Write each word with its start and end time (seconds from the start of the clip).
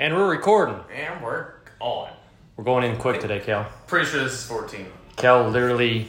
And 0.00 0.14
we're 0.14 0.30
recording. 0.30 0.80
And 0.94 1.22
we're 1.22 1.52
on. 1.78 2.08
We're 2.56 2.64
going 2.64 2.84
in 2.84 2.96
quick 2.96 3.20
today, 3.20 3.38
Cal. 3.38 3.66
Pretty 3.86 4.06
sure 4.06 4.24
this 4.24 4.32
is 4.32 4.46
14. 4.46 4.86
Cal 5.16 5.46
literally 5.50 6.08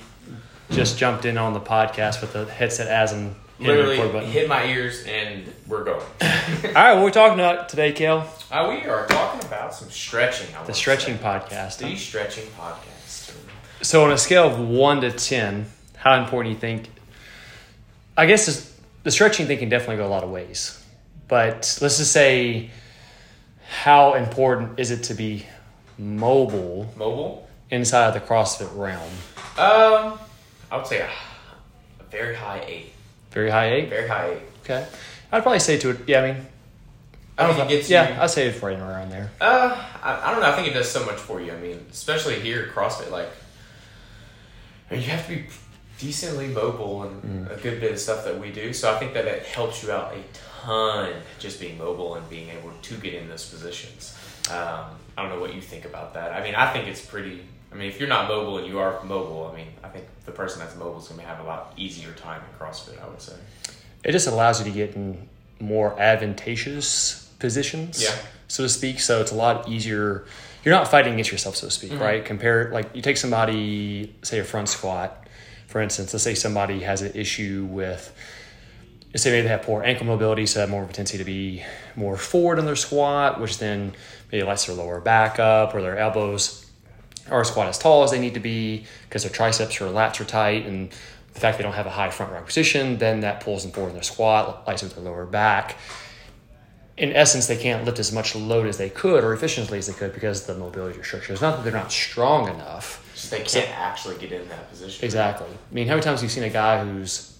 just 0.69 0.97
jumped 0.97 1.25
in 1.25 1.37
on 1.37 1.51
the 1.51 1.59
podcast 1.59 2.21
with 2.21 2.31
the 2.31 2.45
headset 2.45 2.87
as 2.87 3.11
and 3.11 3.35
Literally 3.59 3.97
hit 4.27 4.47
my 4.47 4.63
ears 4.63 5.03
and 5.05 5.43
we're 5.67 5.83
going. 5.83 5.99
All 6.21 6.29
right, 6.73 6.93
what 6.93 7.01
are 7.01 7.03
we 7.03 7.11
talking 7.11 7.33
about 7.37 7.67
today, 7.67 7.91
Cal? 7.91 8.19
uh, 8.49 8.65
we 8.69 8.85
are 8.89 9.07
talking 9.07 9.45
about 9.45 9.73
some 9.73 9.89
stretching. 9.89 10.47
I 10.55 10.63
The 10.63 10.73
stretching 10.73 11.17
say. 11.17 11.23
podcast. 11.23 11.79
The 11.79 11.97
stretching 11.97 12.45
podcast. 12.57 13.33
So, 13.81 14.05
on 14.05 14.11
a 14.13 14.17
scale 14.17 14.47
of 14.47 14.57
one 14.57 15.01
to 15.01 15.11
ten, 15.11 15.65
how 15.97 16.15
important 16.23 16.53
do 16.53 16.55
you 16.67 16.75
think? 16.75 16.89
I 18.15 18.25
guess 18.25 18.45
this, 18.45 18.79
the 19.03 19.11
stretching 19.11 19.47
thing 19.47 19.57
can 19.57 19.67
definitely 19.67 19.97
go 19.97 20.07
a 20.07 20.09
lot 20.09 20.23
of 20.23 20.29
ways, 20.29 20.81
but 21.27 21.77
let's 21.81 21.97
just 21.97 22.13
say, 22.13 22.71
how 23.71 24.15
important 24.15 24.79
is 24.79 24.91
it 24.91 25.03
to 25.03 25.13
be 25.13 25.45
mobile 25.97 26.91
Mobile? 26.97 27.47
inside 27.69 28.07
of 28.09 28.13
the 28.13 28.19
CrossFit 28.19 28.69
realm? 28.75 29.01
Um, 29.57 30.19
I 30.69 30.77
would 30.77 30.87
say 30.87 30.99
a, 30.99 31.05
a 31.99 32.03
very 32.11 32.35
high 32.35 32.61
eight. 32.67 32.91
Very 33.31 33.49
high 33.49 33.71
eight. 33.73 33.89
Very 33.89 34.07
high 34.07 34.31
eight. 34.33 34.41
Okay, 34.63 34.85
I'd 35.31 35.41
probably 35.41 35.59
say 35.59 35.77
to 35.79 35.91
it. 35.91 35.99
Yeah, 36.05 36.21
I 36.21 36.33
mean, 36.33 36.45
I 37.37 37.47
don't 37.47 37.55
think 37.55 37.69
know. 37.69 37.75
it 37.75 37.89
yeah, 37.89 38.15
you. 38.15 38.21
I'd 38.21 38.29
say 38.29 38.47
it's 38.47 38.61
right 38.61 38.77
around 38.77 39.09
there. 39.09 39.31
Uh, 39.39 39.81
I, 40.03 40.27
I 40.29 40.31
don't 40.31 40.41
know. 40.41 40.51
I 40.51 40.55
think 40.55 40.67
it 40.67 40.73
does 40.73 40.91
so 40.91 41.05
much 41.05 41.15
for 41.17 41.39
you. 41.41 41.53
I 41.53 41.57
mean, 41.57 41.85
especially 41.91 42.39
here 42.41 42.63
at 42.63 42.75
CrossFit, 42.75 43.09
like, 43.09 43.29
I 44.89 44.95
mean, 44.95 45.03
you 45.03 45.09
have 45.09 45.25
to 45.27 45.35
be 45.35 45.45
decently 45.97 46.47
mobile 46.47 47.03
and 47.03 47.21
Mm. 47.47 47.57
a 47.57 47.61
good 47.61 47.79
bit 47.79 47.91
of 47.93 47.99
stuff 47.99 48.25
that 48.25 48.37
we 48.39 48.51
do. 48.51 48.73
So 48.73 48.93
I 48.93 48.99
think 48.99 49.13
that 49.13 49.25
it 49.25 49.43
helps 49.45 49.81
you 49.83 49.91
out 49.91 50.11
a 50.13 50.15
ton 50.15 50.23
just 51.39 51.59
being 51.59 51.77
mobile 51.77 52.15
and 52.15 52.29
being 52.29 52.49
able 52.49 52.71
to 52.81 52.95
get 52.95 53.13
in 53.13 53.27
those 53.29 53.45
positions. 53.49 54.15
Um, 54.49 54.85
I 55.17 55.21
don't 55.23 55.29
know 55.29 55.39
what 55.39 55.53
you 55.53 55.61
think 55.61 55.85
about 55.85 56.13
that. 56.13 56.31
I 56.33 56.43
mean, 56.43 56.55
I 56.55 56.71
think 56.71 56.87
it's 56.87 57.03
pretty. 57.05 57.43
I 57.71 57.75
mean, 57.75 57.87
if 57.89 57.99
you're 57.99 58.09
not 58.09 58.27
mobile 58.27 58.57
and 58.57 58.67
you 58.67 58.79
are 58.79 59.01
mobile, 59.03 59.49
I 59.51 59.55
mean, 59.55 59.67
I 59.83 59.87
think 59.89 60.05
the 60.25 60.31
person 60.31 60.59
that's 60.59 60.75
mobile 60.75 60.99
is 60.99 61.07
going 61.07 61.21
to 61.21 61.25
have 61.25 61.39
a 61.39 61.43
lot 61.43 61.73
easier 61.77 62.11
time 62.13 62.41
in 62.41 62.59
CrossFit. 62.65 63.01
I 63.03 63.07
would 63.07 63.21
say. 63.21 63.33
It 64.03 64.11
just 64.11 64.27
allows 64.27 64.59
you 64.59 64.65
to 64.65 64.71
get 64.71 64.95
in 64.95 65.29
more 65.59 65.97
advantageous 65.99 67.29
positions, 67.39 68.01
Yeah. 68.03 68.15
so 68.47 68.63
to 68.63 68.69
speak. 68.69 68.99
So 68.99 69.21
it's 69.21 69.31
a 69.31 69.35
lot 69.35 69.69
easier. 69.69 70.25
You're 70.63 70.75
not 70.75 70.87
fighting 70.89 71.13
against 71.13 71.31
yourself, 71.31 71.55
so 71.55 71.67
to 71.67 71.71
speak, 71.71 71.91
Mm-hmm. 71.91 72.01
right? 72.01 72.25
Compare 72.25 72.71
like 72.71 72.95
you 72.95 73.01
take 73.01 73.17
somebody, 73.17 74.13
say 74.23 74.39
a 74.39 74.43
front 74.43 74.69
squat, 74.69 75.27
for 75.67 75.81
instance. 75.81 76.13
Let's 76.13 76.23
say 76.23 76.35
somebody 76.35 76.81
has 76.81 77.01
an 77.01 77.11
issue 77.15 77.67
with, 77.69 78.11
say 79.17 79.31
maybe 79.31 79.43
they 79.43 79.49
have 79.49 79.63
poor 79.63 79.83
ankle 79.83 80.05
mobility, 80.05 80.45
so 80.45 80.59
they 80.59 80.61
have 80.61 80.69
more 80.69 80.83
of 80.83 80.89
a 80.89 80.93
tendency 80.93 81.17
to 81.17 81.23
be 81.23 81.63
more 81.95 82.17
forward 82.17 82.59
in 82.59 82.65
their 82.65 82.75
squat, 82.75 83.41
which 83.41 83.57
then 83.59 83.93
maybe 84.31 84.43
lets 84.43 84.65
their 84.65 84.75
lower 84.75 85.01
back 85.01 85.39
up 85.39 85.75
or 85.75 85.81
their 85.81 85.97
elbows 85.97 86.65
or 87.29 87.43
squat 87.43 87.67
as 87.67 87.77
tall 87.77 88.03
as 88.03 88.11
they 88.11 88.19
need 88.19 88.33
to 88.33 88.39
be 88.39 88.85
because 89.03 89.23
their 89.23 89.31
triceps 89.31 89.79
or 89.81 89.85
lats 89.85 90.19
are 90.19 90.25
tight 90.25 90.65
and 90.65 90.91
the 91.33 91.39
fact 91.39 91.57
they 91.57 91.63
don't 91.63 91.73
have 91.73 91.85
a 91.85 91.91
high 91.91 92.09
front 92.09 92.31
rack 92.31 92.45
position, 92.45 92.97
then 92.97 93.21
that 93.21 93.41
pulls 93.41 93.63
them 93.63 93.71
forward 93.71 93.89
in 93.89 93.95
their 93.95 94.03
squat, 94.03 94.65
lights 94.67 94.83
with 94.83 94.95
their 94.95 95.03
lower 95.03 95.25
back. 95.25 95.77
In 96.97 97.13
essence, 97.13 97.47
they 97.47 97.57
can't 97.57 97.85
lift 97.85 97.99
as 97.99 98.11
much 98.11 98.35
load 98.35 98.67
as 98.67 98.77
they 98.77 98.89
could 98.89 99.23
or 99.23 99.33
efficiently 99.33 99.77
as 99.77 99.87
they 99.87 99.93
could 99.93 100.13
because 100.13 100.45
the 100.45 100.55
mobility 100.55 100.97
restriction. 100.97 101.33
It's 101.33 101.41
not 101.41 101.57
that 101.57 101.63
they're 101.63 101.73
not 101.73 101.91
strong 101.91 102.49
enough. 102.49 103.09
Just 103.15 103.31
they 103.31 103.41
can't 103.41 103.69
actually 103.77 104.17
get 104.17 104.31
in 104.31 104.47
that 104.49 104.69
position. 104.69 105.03
Exactly. 105.03 105.47
I 105.47 105.73
mean, 105.73 105.87
how 105.87 105.93
many 105.93 106.03
times 106.03 106.19
have 106.19 106.29
you 106.29 106.33
seen 106.33 106.43
a 106.43 106.49
guy 106.49 106.83
who's 106.83 107.30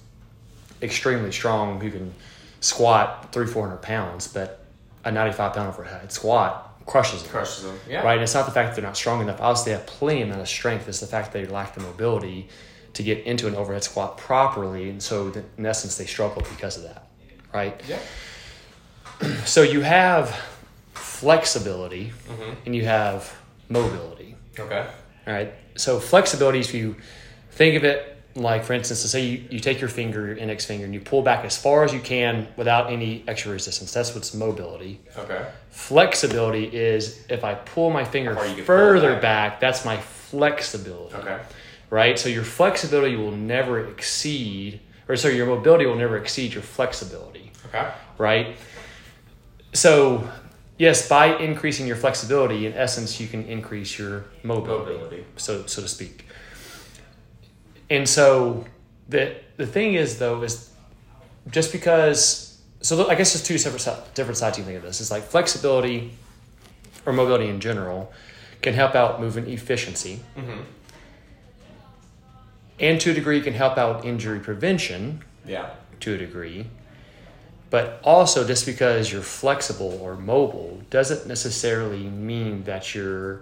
extremely 0.82 1.32
strong 1.32 1.80
who 1.80 1.92
can 1.92 2.14
squat 2.60 3.32
three, 3.32 3.48
four 3.48 3.68
hundred 3.68 3.82
pounds, 3.82 4.28
but 4.28 4.64
a 5.04 5.12
ninety-five 5.12 5.54
pound 5.54 5.70
overhead 5.70 6.12
squat 6.12 6.68
crushes 6.86 7.22
them. 7.24 7.32
Crushes 7.32 7.64
them. 7.64 7.80
Yeah. 7.90 8.02
Right? 8.02 8.14
And 8.14 8.24
it's 8.24 8.34
not 8.34 8.46
the 8.46 8.52
fact 8.52 8.70
that 8.70 8.76
they're 8.82 8.88
not 8.90 8.98
strong 8.98 9.22
enough. 9.22 9.40
Obviously, 9.42 9.72
they 9.72 9.78
have 9.78 9.88
plenty 9.88 10.22
amount 10.24 10.42
of 10.42 10.48
strength. 10.50 10.88
It's 10.88 11.00
the 11.00 11.08
fact 11.08 11.32
that 11.32 11.40
they 11.46 11.52
lack 11.52 11.74
the 11.76 11.82
mobility 11.82 12.50
to 12.94 13.04
get 13.04 13.20
into 13.26 13.48
an 13.48 13.56
overhead 13.56 13.84
squat 13.84 14.18
properly. 14.18 14.90
And 14.90 15.02
so, 15.02 15.31
in 15.58 15.66
essence, 15.66 15.97
they 15.97 16.06
struggle 16.06 16.41
because 16.50 16.78
of 16.78 16.84
that. 16.84 17.08
Right? 17.53 17.81
Yeah. 17.88 18.00
So, 19.46 19.62
you 19.62 19.81
have 19.81 20.36
flexibility 20.96 22.12
Mhm. 22.30 22.56
and 22.66 22.75
you 22.75 22.86
have 22.86 23.34
mobility. 23.70 24.36
Okay. 24.58 24.86
All 25.28 25.34
right. 25.34 25.53
So, 25.75 26.00
flexibility, 26.00 26.59
if 26.59 26.74
you 26.74 26.96
think 27.52 27.75
of 27.75 27.84
it 27.84 28.10
like, 28.36 28.64
for 28.64 28.74
instance, 28.74 29.03
let's 29.03 29.12
say 29.12 29.25
you, 29.25 29.44
you 29.50 29.59
take 29.59 29.80
your 29.80 29.90
finger, 29.90 30.28
your 30.28 30.38
index 30.38 30.66
finger, 30.66 30.86
and 30.86 30.94
you 30.94 31.00
pull 31.02 31.22
back 31.22 31.44
as 31.44 31.58
far 31.58 31.84
as 31.84 31.94
you 31.94 32.00
can 32.00 32.47
without 32.56 32.92
any 32.92 33.24
extra 33.28 33.52
resistance. 33.52 33.94
That's 33.94 34.16
what's 34.16 34.34
mobility. 34.34 35.02
Okay. 35.18 35.46
Flexibility 35.69 36.66
is 36.66 37.25
if 37.30 37.44
I 37.44 37.56
pull 37.56 37.90
my 37.90 38.03
finger 38.03 38.31
you 38.31 38.38
can 38.38 38.47
pull 38.53 38.59
it 38.59 38.66
further 38.66 39.14
back. 39.14 39.22
back. 39.22 39.59
that's 39.59 39.84
my 39.86 39.97
flexibility. 39.97 41.16
Okay. 41.16 41.40
Right? 41.90 42.18
So 42.18 42.30
your 42.30 42.44
flexibility 42.44 43.16
will 43.18 43.31
never 43.31 43.88
exceed, 43.90 44.80
or 45.09 45.16
sorry, 45.18 45.36
your 45.36 45.46
mobility 45.47 45.86
will 45.86 45.96
never 45.96 46.18
exceed 46.18 46.53
your 46.53 46.64
flexibility. 46.64 47.52
Okay. 47.68 47.90
Right? 48.18 48.56
So, 49.74 50.30
yes, 50.78 51.08
by 51.08 51.38
increasing 51.38 51.88
your 51.88 51.96
flexibility, 51.96 52.66
in 52.66 52.74
essence, 52.74 53.20
you 53.20 53.28
can 53.28 53.44
increase 53.46 53.97
your 53.97 54.25
mobility, 54.44 54.94
Mobility. 54.94 55.25
so 55.38 55.66
so 55.66 55.81
to 55.81 55.88
speak. 55.88 56.25
And 57.91 58.07
so 58.09 58.66
the 59.09 59.35
the 59.57 59.68
thing 59.68 59.94
is 59.96 60.18
though 60.18 60.41
is 60.44 60.72
just 61.52 61.72
because 61.74 62.57
so 62.81 63.07
I 63.09 63.16
guess 63.16 63.34
there's 63.34 63.44
two 63.44 63.57
separate 63.59 64.16
different 64.16 64.38
sides 64.38 64.57
you 64.57 64.63
think 64.63 64.78
of 64.78 64.84
this. 64.84 65.02
It's 65.02 65.12
like 65.12 65.24
flexibility 65.24 66.12
or 67.06 67.12
mobility 67.13 67.47
in 67.50 67.59
general 67.59 68.12
can 68.62 68.74
help 68.74 68.96
out 68.96 69.19
movement 69.19 69.47
efficiency, 69.50 70.19
Mm-hmm. 70.38 70.62
and 72.79 73.02
to 73.02 73.12
a 73.12 73.13
degree 73.13 73.41
can 73.41 73.53
help 73.53 73.78
out 73.78 74.06
injury 74.06 74.40
prevention 74.40 75.23
Yeah. 75.46 75.72
to 76.02 76.13
a 76.13 76.18
degree. 76.18 76.68
But 77.72 78.00
also, 78.03 78.46
just 78.46 78.66
because 78.66 79.12
you're 79.12 79.22
flexible 79.22 79.97
or 80.02 80.16
mobile 80.16 80.81
doesn't 80.90 81.25
necessarily 81.28 82.03
mean 82.03 82.63
that 82.66 82.94
you're 82.94 83.41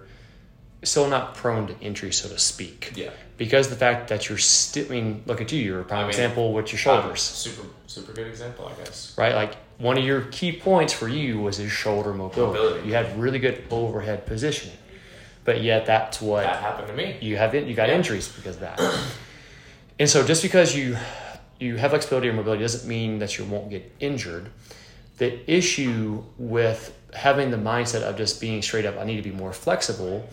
still 0.82 1.08
not 1.08 1.34
prone 1.34 1.66
to 1.68 1.78
injury, 1.80 2.12
so 2.12 2.28
to 2.28 2.38
speak. 2.38 2.92
Yeah. 2.94 3.10
Because 3.36 3.68
the 3.68 3.76
fact 3.76 4.08
that 4.08 4.28
you're 4.28 4.38
still, 4.38 4.86
I 4.86 4.88
mean, 4.90 5.22
look 5.26 5.40
at 5.40 5.50
you, 5.52 5.60
you're 5.60 5.80
a 5.80 5.84
prime 5.84 6.00
I 6.00 6.02
mean, 6.02 6.10
example 6.10 6.52
with 6.52 6.72
your 6.72 6.78
shoulders, 6.78 7.20
super, 7.22 7.66
super 7.86 8.12
good 8.12 8.26
example, 8.26 8.66
I 8.70 8.82
guess. 8.84 9.14
right? 9.16 9.34
Like 9.34 9.56
one 9.78 9.96
of 9.96 10.04
your 10.04 10.22
key 10.30 10.52
points 10.52 10.92
for 10.92 11.08
you 11.08 11.40
was 11.40 11.56
his 11.56 11.72
shoulder 11.72 12.12
mobility. 12.12 12.58
Mobility. 12.58 12.88
You 12.88 12.94
had 12.94 13.18
really 13.18 13.38
good 13.38 13.64
overhead 13.70 14.26
positioning, 14.26 14.76
but 15.44 15.62
yet 15.62 15.86
that's 15.86 16.20
what 16.20 16.44
That 16.44 16.60
happened 16.60 16.88
to 16.88 16.94
me. 16.94 17.16
you 17.22 17.36
have 17.38 17.54
you 17.54 17.74
got 17.74 17.88
Yeah. 17.88 17.94
injuries 17.96 18.28
because 18.28 18.56
of 18.56 18.60
that. 18.60 18.80
and 19.98 20.08
so 20.08 20.26
just 20.26 20.42
because 20.42 20.76
you 20.76 20.96
you 21.58 21.76
have 21.76 21.90
flexibility 21.90 22.28
or 22.28 22.32
mobility 22.32 22.62
doesn't 22.62 22.88
mean 22.88 23.18
that 23.18 23.36
you 23.38 23.44
won't 23.44 23.68
get 23.70 23.90
injured. 24.00 24.50
The 25.18 25.38
issue 25.50 26.24
with 26.38 26.94
having 27.14 27.50
the 27.50 27.58
mindset 27.58 28.00
of 28.02 28.16
just 28.16 28.40
being 28.40 28.62
straight 28.62 28.86
up, 28.86 28.96
I 28.98 29.04
need 29.04 29.16
to 29.16 29.22
be 29.22 29.34
more 29.34 29.52
flexible, 29.52 30.26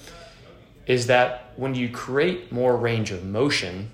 is 0.88 1.08
that 1.08 1.52
when 1.58 1.76
you 1.76 1.90
create 1.90 2.52
more 2.52 2.76
range 2.76 3.12
of 3.12 3.24
motion, 3.24 3.92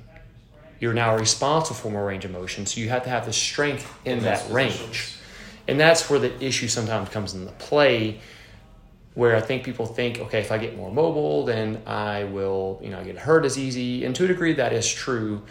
you're 0.80 0.94
now 0.94 1.16
responsible 1.18 1.76
for 1.76 1.90
more 1.92 2.06
range 2.06 2.24
of 2.24 2.32
motion. 2.32 2.66
So 2.66 2.80
you 2.80 2.90
have 2.90 3.04
to 3.04 3.10
have 3.10 3.26
the 3.26 3.34
strength 3.34 3.92
in, 4.06 4.22
that 4.24 4.44
those 4.44 4.52
range. 4.52 5.16
And 5.68 5.80
that's 5.80 6.10
where 6.10 6.20
the 6.20 6.44
issue 6.44 6.68
sometimes 6.68 7.10
comes 7.10 7.34
into 7.34 7.52
play, 7.54 8.20
where 9.16 9.36
I 9.36 9.42
think 9.42 9.64
people 9.64 9.86
think, 9.86 10.20
okay, 10.20 10.40
if 10.40 10.52
I 10.52 10.58
get 10.58 10.78
more 10.78 10.92
mobile, 10.92 11.46
then 11.46 11.82
I 11.88 12.26
will, 12.26 12.80
you 12.84 12.90
know, 12.90 13.04
get 13.04 13.18
hurt 13.18 13.46
as 13.46 13.58
easy. 13.58 14.06
And 14.06 14.16
to 14.16 14.26
a 14.26 14.28
degree, 14.28 14.54
that 14.54 14.74
is 14.74 14.92
true. 14.92 15.42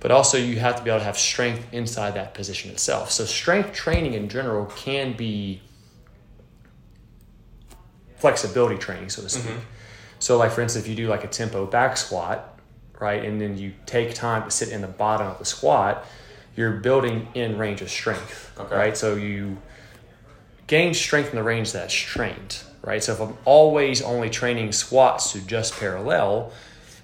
But 0.00 0.10
also, 0.10 0.38
you 0.38 0.58
have 0.60 0.76
to 0.76 0.82
be 0.82 0.90
able 0.90 1.00
to 1.00 1.04
have 1.04 1.18
strength 1.18 1.66
inside 1.72 2.14
that 2.14 2.32
position 2.32 2.70
itself. 2.70 3.10
So, 3.10 3.24
strength 3.24 3.72
training 3.72 4.14
in 4.14 4.28
general 4.28 4.66
can 4.66 5.16
be 5.16 5.60
flexibility 8.16 8.78
training, 8.78 9.10
so 9.10 9.22
to 9.22 9.28
speak. 9.28 9.56
So, 10.18 10.36
like 10.36 10.52
for 10.52 10.60
instance, 10.60 10.84
if 10.84 10.90
you 10.90 10.96
do 10.96 11.08
like 11.08 11.24
a 11.24 11.28
tempo 11.28 11.66
back 11.66 11.96
squat, 11.96 12.58
right, 13.00 13.24
and 13.24 13.40
then 13.40 13.56
you 13.56 13.72
take 13.86 14.14
time 14.14 14.44
to 14.44 14.50
sit 14.50 14.70
in 14.70 14.80
the 14.80 14.88
bottom 14.88 15.26
of 15.26 15.38
the 15.38 15.44
squat, 15.44 16.04
you're 16.56 16.72
building 16.72 17.28
in 17.34 17.56
range 17.58 17.82
of 17.82 17.90
strength, 17.90 18.52
Okay. 18.58 18.74
right? 18.74 18.96
So 18.96 19.14
you 19.14 19.58
gain 20.66 20.92
strength 20.94 21.30
in 21.30 21.36
the 21.36 21.42
range 21.42 21.72
that's 21.72 21.94
trained, 21.94 22.58
right? 22.82 23.02
So 23.02 23.12
if 23.12 23.20
I'm 23.20 23.36
always 23.44 24.02
only 24.02 24.28
training 24.28 24.72
squats 24.72 25.32
to 25.32 25.40
just 25.40 25.78
parallel, 25.78 26.52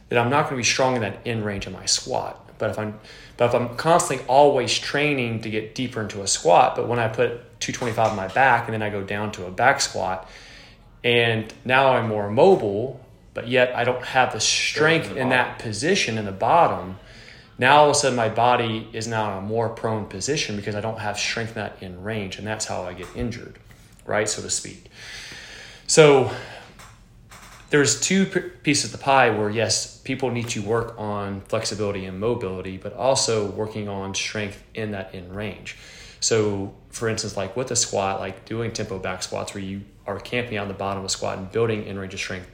then 0.09 0.19
I'm 0.19 0.29
not 0.31 0.45
going 0.45 0.55
to 0.55 0.57
be 0.57 0.65
strong 0.65 0.97
in 0.97 1.03
that 1.03 1.19
in 1.25 1.45
range 1.45 1.67
of 1.67 1.73
my 1.73 1.87
squat. 1.87 2.41
But 2.59 2.71
if 2.71 2.79
I'm 2.79 2.99
but 3.37 3.47
if 3.47 3.55
I'm 3.55 3.77
constantly 3.77 4.25
always 4.29 4.79
training 4.79 5.41
to 5.41 5.51
get 5.51 5.75
deeper 5.75 6.01
into 6.01 6.23
a 6.23 6.27
squat, 6.27 6.77
but 6.77 6.87
when 6.87 7.01
I 7.01 7.09
put 7.09 7.61
225 7.61 8.11
on 8.11 8.17
my 8.17 8.29
back 8.29 8.67
and 8.67 8.75
then 8.75 8.83
I 8.83 8.91
go 8.91 9.03
down 9.03 9.33
to 9.33 9.47
a 9.47 9.51
back 9.51 9.81
squat, 9.81 10.29
and 11.03 11.53
now 11.65 11.95
I'm 11.95 12.09
more 12.09 12.31
mobile, 12.31 13.01
but 13.35 13.49
yet 13.49 13.75
I 13.75 13.85
don't 13.85 14.05
have 14.05 14.33
the 14.33 14.41
strength 14.41 15.11
the 15.11 15.17
in 15.17 15.29
that 15.31 15.59
position 15.59 16.17
in 16.17 16.25
the 16.25 16.33
bottom. 16.33 16.97
Now 17.59 17.79
all 17.79 17.91
of 17.91 17.91
a 17.91 17.95
sudden 17.95 18.17
my 18.17 18.29
body 18.29 18.89
is 18.93 19.07
now 19.07 19.33
in 19.33 19.45
a 19.45 19.47
more 19.47 19.69
prone 19.69 20.07
position 20.07 20.57
because 20.57 20.75
I 20.75 20.81
don't 20.81 21.01
have 21.01 21.19
strength 21.19 21.51
in 21.51 21.55
that 21.55 21.77
in 21.83 22.03
range, 22.03 22.39
and 22.39 22.47
that's 22.47 22.65
how 22.65 22.83
I 22.83 22.95
get 22.95 23.09
injured, 23.15 23.59
right, 24.07 24.29
so 24.29 24.41
to 24.43 24.51
speak. 24.51 24.87
So 25.87 26.31
there's 27.71 28.01
two 28.01 28.27
pieces 28.63 28.93
of 28.93 28.93
the 28.99 29.05
pie 29.05 29.31
where 29.31 29.51
yes, 29.51 29.99
people 29.99 30.31
need 30.31 30.49
to 30.51 30.63
work 30.63 30.95
on 30.97 31.41
flexibility 31.43 32.07
and 32.07 32.21
mobility, 32.21 32.77
but 32.77 32.93
also 32.95 33.51
working 33.51 33.89
on 33.89 34.15
strength 34.15 34.63
in 34.75 34.93
that 34.93 35.15
in 35.15 35.33
range. 35.33 35.77
So, 36.21 36.73
for 36.91 37.09
instance, 37.09 37.37
like 37.37 37.57
with 37.57 37.71
a 37.71 37.77
squat, 37.77 38.21
like 38.21 38.45
doing 38.47 38.73
tempo 38.73 38.99
back 38.99 39.23
squats 39.23 39.53
where 39.55 39.63
you 39.63 39.83
are 40.07 40.19
camping 40.19 40.59
on 40.59 40.69
the 40.69 40.75
bottom 40.75 41.01
of 41.01 41.05
a 41.05 41.09
squat 41.09 41.37
and 41.37 41.51
building 41.51 41.85
in 41.85 41.99
range 41.99 42.15
of 42.15 42.21
strength 42.21 42.49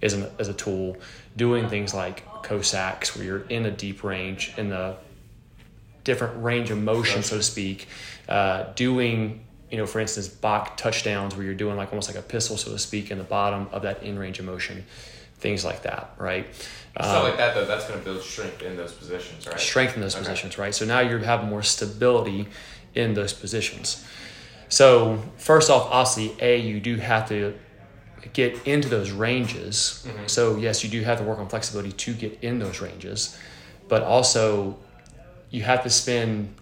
is, 0.00 0.12
an, 0.12 0.28
is 0.38 0.48
a 0.48 0.54
tool. 0.54 0.96
Doing 1.36 1.68
things 1.68 1.94
like 1.94 2.24
Cossacks 2.42 3.16
where 3.16 3.24
you're 3.24 3.46
in 3.48 3.66
a 3.66 3.70
deep 3.70 4.02
range 4.04 4.52
in 4.56 4.68
the 4.68 4.96
different 6.04 6.42
range 6.42 6.70
of 6.70 6.78
motion, 6.78 7.22
so 7.22 7.36
to 7.36 7.42
speak. 7.42 7.88
Uh, 8.28 8.72
doing 8.74 9.44
you 9.70 9.76
know, 9.76 9.86
for 9.86 10.00
instance, 10.00 10.28
Bach 10.28 10.76
touchdowns 10.76 11.36
where 11.36 11.44
you're 11.44 11.54
doing 11.54 11.76
like 11.76 11.90
almost 11.90 12.08
like 12.08 12.18
a 12.18 12.26
pistol, 12.26 12.56
so 12.56 12.72
to 12.72 12.78
speak, 12.78 13.10
in 13.10 13.18
the 13.18 13.24
bottom 13.24 13.68
of 13.72 13.82
that 13.82 14.02
in 14.02 14.18
range 14.18 14.38
of 14.38 14.46
motion, 14.46 14.84
things 15.38 15.64
like 15.64 15.82
that, 15.82 16.14
right? 16.18 16.46
Stuff 16.54 17.16
um, 17.16 17.22
like 17.24 17.36
that, 17.36 17.54
though, 17.54 17.66
that's 17.66 17.86
going 17.86 17.98
to 17.98 18.04
build 18.04 18.22
strength 18.22 18.62
in 18.62 18.76
those 18.76 18.92
positions, 18.92 19.46
right? 19.46 19.60
Strength 19.60 19.96
in 19.96 20.00
those 20.00 20.14
okay. 20.14 20.24
positions, 20.24 20.58
right? 20.58 20.74
So 20.74 20.84
now 20.84 21.00
you 21.00 21.18
have 21.18 21.44
more 21.44 21.62
stability 21.62 22.48
in 22.94 23.14
those 23.14 23.32
positions. 23.32 24.04
So, 24.70 25.22
first 25.36 25.70
off, 25.70 25.88
obviously, 25.90 26.36
A, 26.44 26.58
you 26.58 26.80
do 26.80 26.96
have 26.96 27.28
to 27.28 27.54
get 28.32 28.66
into 28.66 28.88
those 28.88 29.10
ranges. 29.10 30.06
Mm-hmm. 30.06 30.26
So, 30.26 30.56
yes, 30.56 30.84
you 30.84 30.90
do 30.90 31.02
have 31.02 31.18
to 31.18 31.24
work 31.24 31.38
on 31.38 31.48
flexibility 31.48 31.92
to 31.92 32.14
get 32.14 32.38
in 32.42 32.58
those 32.58 32.80
ranges, 32.80 33.38
but 33.88 34.02
also 34.02 34.78
you 35.50 35.62
have 35.62 35.82
to 35.82 35.90
spend 35.90 36.54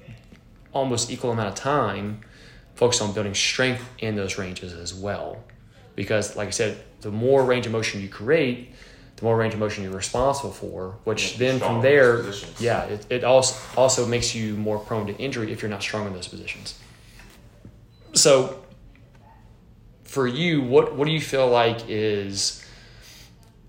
almost 0.73 1.11
equal 1.11 1.33
amount 1.33 1.49
of 1.49 1.55
time 1.55 2.21
focused 2.75 3.01
on 3.01 3.13
building 3.13 3.35
strength 3.35 3.89
in 3.99 4.17
those 4.17 4.39
ranges 4.39 4.73
as 4.73 4.95
well. 4.95 5.43
Because, 5.95 6.37
like 6.37 6.49
I 6.49 6.51
said, 6.51 6.79
the 7.01 7.11
more 7.11 7.45
range 7.45 7.67
of 7.67 7.73
motion 7.73 8.03
you 8.03 8.09
create, 8.09 8.75
the 9.17 9.25
more 9.25 9.37
range 9.37 9.55
of 9.55 9.61
motion 9.61 9.83
you're 9.83 9.95
responsible 9.95 10.53
for, 10.53 10.97
which 11.05 11.33
yeah, 11.33 11.39
then 11.39 11.59
from 11.59 11.81
there, 11.81 12.23
yeah, 12.59 12.85
it, 12.85 13.07
it 13.09 13.25
also, 13.25 13.57
also 13.77 14.07
makes 14.07 14.35
you 14.35 14.57
more 14.57 14.79
prone 14.79 15.07
to 15.07 15.17
injury 15.17 15.51
if 15.51 15.63
you're 15.63 15.71
not 15.71 15.83
strong 15.83 16.07
in 16.07 16.13
those 16.13 16.29
positions. 16.29 16.79
So, 18.13 18.63
for 20.07 20.27
you, 20.27 20.63
what, 20.63 20.95
what 20.95 21.07
do 21.07 21.13
you 21.13 21.21
feel 21.21 21.49
like 21.49 21.89
is 21.89 22.65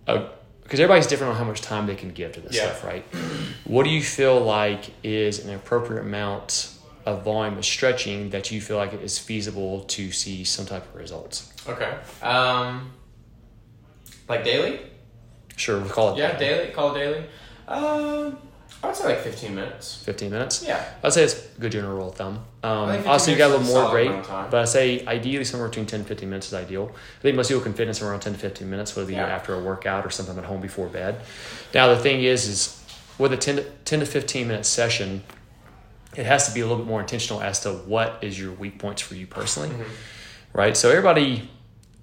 a 0.07 0.29
because 0.63 0.81
everybody's 0.81 1.07
different 1.07 1.31
on 1.31 1.37
how 1.37 1.45
much 1.45 1.61
time 1.61 1.87
they 1.87 1.95
can 1.95 2.09
give 2.09 2.33
to 2.33 2.41
this 2.41 2.53
yeah. 2.53 2.63
stuff, 2.63 2.83
right? 2.83 3.05
What 3.63 3.83
do 3.83 3.89
you 3.89 4.01
feel 4.01 4.37
like 4.41 4.91
is 5.01 5.45
an 5.45 5.55
appropriate 5.55 6.01
amount 6.01 6.77
of 7.07 7.23
volume 7.23 7.57
of 7.57 7.63
stretching 7.63 8.31
that 8.31 8.51
you 8.51 8.59
feel 8.59 8.75
like 8.75 8.91
it 8.91 9.01
is 9.01 9.17
feasible 9.17 9.83
to 9.85 10.11
see 10.11 10.43
some 10.43 10.65
type 10.65 10.85
of 10.85 10.95
results. 10.95 11.53
Okay. 11.65 11.97
Um, 12.21 12.91
like 14.27 14.43
daily? 14.43 14.81
Sure, 15.55 15.79
we'll 15.79 15.89
call 15.89 16.13
it. 16.13 16.17
Yeah, 16.17 16.37
daily. 16.37 16.63
daily. 16.63 16.73
Call 16.73 16.93
it 16.93 16.99
daily. 16.99 17.25
Um, 17.69 18.37
I 18.83 18.87
would 18.87 18.95
say 18.95 19.05
like 19.05 19.19
15 19.19 19.55
minutes. 19.55 20.03
15 20.03 20.29
minutes? 20.29 20.63
Yeah. 20.63 20.87
I'd 21.03 21.11
say 21.11 21.23
it's 21.23 21.47
a 21.57 21.59
good 21.59 21.71
general 21.71 21.97
rule 21.97 22.09
of 22.09 22.15
thumb. 22.15 22.35
Um, 22.63 22.89
obviously, 22.89 23.33
you 23.33 23.39
got 23.39 23.49
a 23.49 23.57
little 23.57 23.73
more 23.73 23.89
great, 23.89 24.11
but 24.27 24.55
I 24.55 24.65
say 24.65 25.05
ideally 25.05 25.45
somewhere 25.45 25.67
between 25.67 25.87
10 25.87 26.03
15 26.03 26.29
minutes 26.29 26.47
is 26.47 26.53
ideal. 26.53 26.91
I 26.93 27.21
think 27.21 27.35
most 27.35 27.47
people 27.47 27.63
can 27.63 27.73
fit 27.73 27.87
in 27.87 27.93
somewhere 27.93 28.11
around 28.11 28.21
10 28.21 28.33
to 28.33 28.39
15 28.39 28.69
minutes, 28.69 28.95
whether 28.95 29.11
yeah. 29.11 29.21
You're 29.21 29.27
after 29.27 29.55
a 29.55 29.59
workout 29.59 30.05
or 30.05 30.11
sometime 30.11 30.37
at 30.37 30.45
home 30.45 30.61
before 30.61 30.87
bed. 30.87 31.21
Now, 31.73 31.87
the 31.87 31.97
thing 31.97 32.23
is, 32.23 32.47
is 32.47 32.83
with 33.17 33.33
a 33.33 33.37
10 33.37 33.55
to, 33.57 33.63
10 33.63 34.01
to 34.01 34.05
15 34.05 34.47
minute 34.47 34.65
session, 34.65 35.23
it 36.15 36.25
has 36.25 36.47
to 36.47 36.53
be 36.53 36.61
a 36.61 36.67
little 36.67 36.77
bit 36.77 36.87
more 36.87 36.99
intentional 36.99 37.41
as 37.41 37.59
to 37.61 37.71
what 37.71 38.19
is 38.21 38.39
your 38.39 38.51
weak 38.53 38.77
points 38.77 39.01
for 39.01 39.15
you 39.15 39.25
personally, 39.25 39.69
mm-hmm. 39.69 39.83
right? 40.53 40.77
So 40.77 40.89
everybody, 40.89 41.49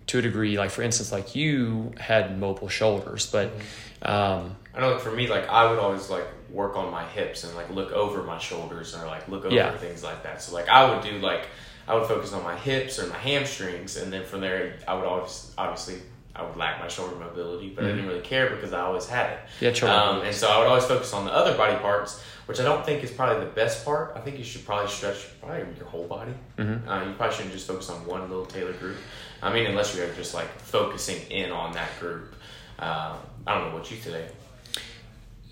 to 0.09 0.19
a 0.19 0.23
degree, 0.23 0.59
like 0.59 0.71
for 0.71 0.83
instance, 0.83 1.13
like 1.13 1.35
you 1.35 1.93
had 1.99 2.39
mobile 2.39 2.69
shoulders, 2.69 3.27
but 3.31 3.51
mm-hmm. 3.51 4.11
um, 4.11 4.57
I 4.75 4.81
know 4.81 4.99
for 4.99 5.11
me, 5.11 5.29
like 5.29 5.49
I 5.49 5.71
would 5.71 5.79
always 5.79 6.11
like 6.11 6.27
work 6.51 6.77
on 6.77 6.91
my 6.91 7.05
hips 7.05 7.45
and 7.45 7.55
like 7.55 7.71
look 7.71 7.93
over 7.93 8.23
my 8.23 8.39
shoulders 8.39 8.95
or 8.95 9.07
like 9.07 9.29
look 9.29 9.45
over 9.45 9.55
yeah. 9.55 9.77
things 9.77 10.03
like 10.03 10.23
that. 10.23 10.43
So 10.43 10.55
like 10.55 10.69
I 10.69 10.93
would 10.93 11.03
do 11.03 11.19
like 11.19 11.47
I 11.87 11.95
would 11.95 12.07
focus 12.07 12.33
on 12.33 12.43
my 12.43 12.57
hips 12.57 12.99
or 12.99 13.07
my 13.07 13.19
hamstrings, 13.19 13.97
and 13.97 14.13
then 14.13 14.25
from 14.25 14.41
there 14.41 14.79
I 14.87 14.95
would 14.95 15.05
always 15.05 15.53
obviously 15.57 15.97
I 16.37 16.43
would 16.43 16.57
lack 16.57 16.81
my 16.81 16.89
shoulder 16.89 17.17
mobility, 17.17 17.71
but 17.71 17.83
mm-hmm. 17.83 17.93
I 17.93 17.95
didn't 17.95 18.09
really 18.09 18.21
care 18.21 18.51
because 18.51 18.73
I 18.73 18.81
always 18.81 19.07
had 19.07 19.31
it. 19.31 19.39
Yeah, 19.61 19.89
um, 19.89 20.23
and 20.23 20.35
so 20.35 20.49
I 20.49 20.59
would 20.59 20.67
always 20.67 20.85
focus 20.85 21.13
on 21.13 21.25
the 21.25 21.33
other 21.33 21.57
body 21.57 21.77
parts 21.77 22.23
which 22.47 22.61
I 22.61 22.63
don't 22.63 22.85
think 22.85 23.03
is 23.03 23.11
probably 23.11 23.45
the 23.45 23.51
best 23.51 23.85
part. 23.85 24.13
I 24.17 24.21
think 24.21 24.39
you 24.39 24.45
should 24.45 24.65
probably 24.67 24.91
stretch 24.91 25.29
probably 25.41 25.65
your 25.77 25.87
whole 25.87 26.07
body. 26.07 26.35
Mm-hmm. 26.59 26.89
Uh, 26.89 27.05
you 27.05 27.15
probably 27.15 27.35
shouldn't 27.35 27.55
just 27.55 27.67
focus 27.67 27.89
on 27.89 28.05
one 28.07 28.21
little 28.23 28.47
tailored 28.47 28.79
group. 28.79 28.97
I 29.45 29.53
mean, 29.53 29.67
unless 29.67 29.95
you're 29.95 30.09
just 30.15 30.33
like 30.33 30.49
focusing 30.59 31.21
in 31.31 31.53
on 31.53 31.75
that 31.75 31.91
group. 32.01 32.35
Um, 32.79 33.19
I 33.47 33.55
don't 33.55 33.69
know 33.69 33.75
what 33.77 33.91
you 33.91 33.99
today. 33.99 34.27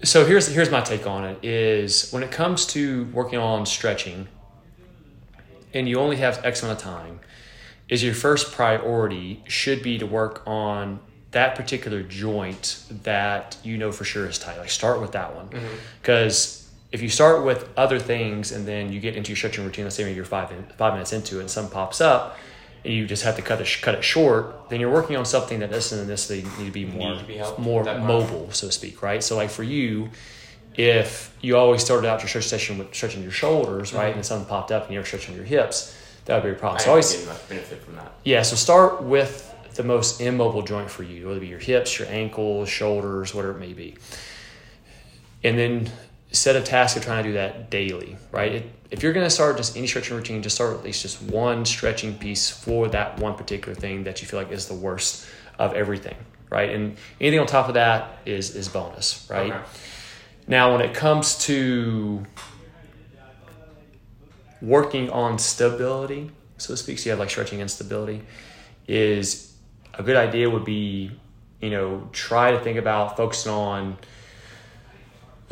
So 0.02 0.24
here's 0.24 0.48
here's 0.48 0.70
my 0.70 0.80
take 0.80 1.06
on 1.06 1.24
it: 1.24 1.44
is 1.44 2.10
when 2.10 2.22
it 2.22 2.30
comes 2.30 2.66
to 2.68 3.04
working 3.12 3.38
on 3.38 3.66
stretching, 3.66 4.28
and 5.74 5.86
you 5.86 6.00
only 6.00 6.16
have 6.16 6.42
X 6.42 6.62
amount 6.62 6.78
of 6.78 6.84
time, 6.84 7.20
is 7.90 8.02
your 8.02 8.14
first 8.14 8.50
priority 8.52 9.44
should 9.46 9.82
be 9.82 9.98
to 9.98 10.06
work 10.06 10.42
on 10.46 10.98
that 11.32 11.54
particular 11.54 12.02
joint 12.02 12.82
that 13.04 13.58
you 13.62 13.76
know 13.76 13.92
for 13.92 14.04
sure 14.04 14.26
is 14.26 14.38
tight. 14.38 14.58
Like 14.58 14.70
start 14.70 15.00
with 15.00 15.12
that 15.12 15.36
one 15.36 15.50
because. 16.00 16.46
Mm-hmm 16.46 16.58
if 16.92 17.00
you 17.00 17.08
start 17.08 17.42
with 17.42 17.66
other 17.74 17.98
things 17.98 18.52
and 18.52 18.68
then 18.68 18.92
you 18.92 19.00
get 19.00 19.16
into 19.16 19.30
your 19.30 19.36
stretching 19.36 19.64
routine, 19.64 19.84
let's 19.84 19.96
say 19.96 20.04
maybe 20.04 20.14
you're 20.14 20.26
five 20.26 20.52
five 20.76 20.92
minutes 20.92 21.14
into 21.14 21.38
it 21.38 21.40
and 21.40 21.50
something 21.50 21.72
pops 21.72 22.02
up, 22.02 22.36
and 22.84 22.92
you 22.92 23.06
just 23.06 23.22
have 23.22 23.36
to 23.36 23.42
cut 23.42 23.60
it 23.60 23.78
cut 23.80 23.94
it 23.94 24.02
short, 24.02 24.68
then 24.68 24.80
you're 24.80 24.92
working 24.92 25.16
on 25.16 25.24
something 25.24 25.60
that 25.60 25.70
doesn't 25.70 26.08
necessarily 26.08 26.48
need 26.58 26.66
to 26.66 26.72
be 26.72 26.84
more 26.84 27.18
to 27.18 27.24
be 27.24 27.40
more 27.58 27.84
mobile, 27.84 28.50
so 28.52 28.66
to 28.66 28.72
speak, 28.72 29.02
right? 29.02 29.22
So 29.22 29.36
like 29.36 29.50
for 29.50 29.62
you, 29.62 30.10
if 30.74 31.34
you 31.40 31.56
always 31.56 31.84
started 31.84 32.08
out 32.08 32.20
your 32.20 32.28
stretch 32.28 32.48
session 32.48 32.78
with 32.78 32.94
stretching 32.94 33.22
your 33.22 33.32
shoulders, 33.32 33.92
right, 33.92 34.08
mm-hmm. 34.08 34.18
and 34.18 34.26
something 34.26 34.48
popped 34.48 34.72
up 34.72 34.86
and 34.86 34.94
you're 34.94 35.04
stretching 35.04 35.34
your 35.34 35.44
hips, 35.44 35.96
that 36.24 36.34
would 36.34 36.48
be 36.48 36.56
a 36.56 36.58
problem. 36.58 36.80
I 36.80 36.84
so 36.84 36.90
always 36.90 37.26
much 37.26 37.48
benefit 37.48 37.82
from 37.82 37.96
that. 37.96 38.12
Yeah, 38.24 38.42
so 38.42 38.56
start 38.56 39.02
with 39.02 39.48
the 39.74 39.82
most 39.82 40.20
immobile 40.20 40.62
joint 40.62 40.90
for 40.90 41.02
you, 41.02 41.26
whether 41.26 41.38
it 41.38 41.40
be 41.40 41.46
your 41.48 41.58
hips, 41.58 41.98
your 41.98 42.08
ankles, 42.08 42.68
shoulders, 42.68 43.34
whatever 43.34 43.56
it 43.56 43.60
may 43.60 43.72
be. 43.72 43.96
And 45.44 45.58
then 45.58 45.90
set 46.30 46.56
a 46.56 46.62
task 46.62 46.96
of 46.96 47.04
trying 47.04 47.24
to 47.24 47.30
do 47.30 47.34
that 47.34 47.70
daily, 47.70 48.16
right? 48.30 48.52
It, 48.52 48.70
if 48.92 49.02
you're 49.02 49.14
going 49.14 49.24
to 49.24 49.30
start 49.30 49.56
just 49.56 49.74
any 49.74 49.86
stretching 49.86 50.14
routine, 50.14 50.42
just 50.42 50.54
start 50.54 50.76
at 50.76 50.84
least 50.84 51.00
just 51.00 51.22
one 51.22 51.64
stretching 51.64 52.14
piece 52.18 52.50
for 52.50 52.88
that 52.88 53.18
one 53.18 53.34
particular 53.34 53.74
thing 53.74 54.04
that 54.04 54.20
you 54.20 54.28
feel 54.28 54.38
like 54.38 54.52
is 54.52 54.68
the 54.68 54.74
worst 54.74 55.26
of 55.58 55.72
everything, 55.72 56.14
right? 56.50 56.68
And 56.68 56.98
anything 57.18 57.40
on 57.40 57.46
top 57.46 57.68
of 57.68 57.74
that 57.74 58.18
is 58.26 58.54
is 58.54 58.68
bonus, 58.68 59.26
right? 59.30 59.50
Okay. 59.50 59.64
Now, 60.46 60.72
when 60.72 60.82
it 60.82 60.94
comes 60.94 61.38
to 61.46 62.22
working 64.60 65.08
on 65.08 65.38
stability, 65.38 66.30
so 66.58 66.74
to 66.74 66.76
speak, 66.76 66.98
so 66.98 67.06
you 67.06 67.10
have 67.12 67.18
like 67.18 67.30
stretching 67.30 67.62
and 67.62 67.70
stability, 67.70 68.20
is 68.86 69.54
a 69.94 70.02
good 70.02 70.16
idea 70.16 70.50
would 70.50 70.66
be, 70.66 71.12
you 71.62 71.70
know, 71.70 72.08
try 72.12 72.50
to 72.50 72.60
think 72.60 72.78
about 72.78 73.16
focusing 73.16 73.52
on 73.52 73.96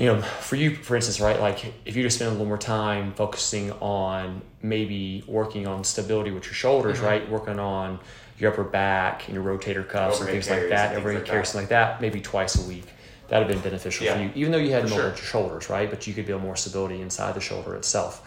you 0.00 0.07
know, 0.07 0.23
for 0.23 0.57
you, 0.57 0.75
for 0.75 0.97
instance, 0.97 1.21
right? 1.21 1.38
Like 1.38 1.75
if 1.85 1.95
you 1.95 2.02
just 2.02 2.16
spend 2.16 2.28
a 2.28 2.33
little 2.33 2.47
more 2.47 2.57
time 2.57 3.12
focusing 3.12 3.71
on 3.73 4.40
maybe 4.62 5.23
working 5.26 5.66
on 5.66 5.85
stability 5.85 6.30
with 6.30 6.47
your 6.47 6.54
shoulders, 6.54 6.97
mm-hmm. 6.97 7.07
right? 7.07 7.30
Working 7.30 7.59
on 7.59 8.00
your 8.38 8.50
upper 8.50 8.64
back 8.64 9.28
and 9.28 9.35
your 9.35 9.45
rotator 9.45 9.87
cuffs 9.87 10.16
overhead 10.16 10.35
and 10.37 10.45
things 10.45 10.49
like 10.49 10.71
that, 10.71 10.95
every 10.95 11.16
like 11.16 11.26
carries, 11.26 11.50
something 11.50 11.64
like 11.64 11.69
that, 11.69 12.00
maybe 12.00 12.23
twice 12.23 12.64
a 12.64 12.66
week. 12.66 12.87
That'd 13.28 13.47
have 13.47 13.54
been 13.54 13.71
beneficial 13.71 14.07
yeah. 14.07 14.16
for 14.16 14.23
you, 14.23 14.30
even 14.35 14.52
though 14.52 14.59
you 14.59 14.73
had 14.73 14.85
no 14.85 14.97
sure. 14.97 15.16
shoulders, 15.16 15.69
right? 15.69 15.90
But 15.90 16.07
you 16.07 16.14
could 16.14 16.25
build 16.25 16.40
more 16.40 16.57
stability 16.57 17.02
inside 17.02 17.35
the 17.35 17.40
shoulder 17.42 17.76
itself. 17.76 18.26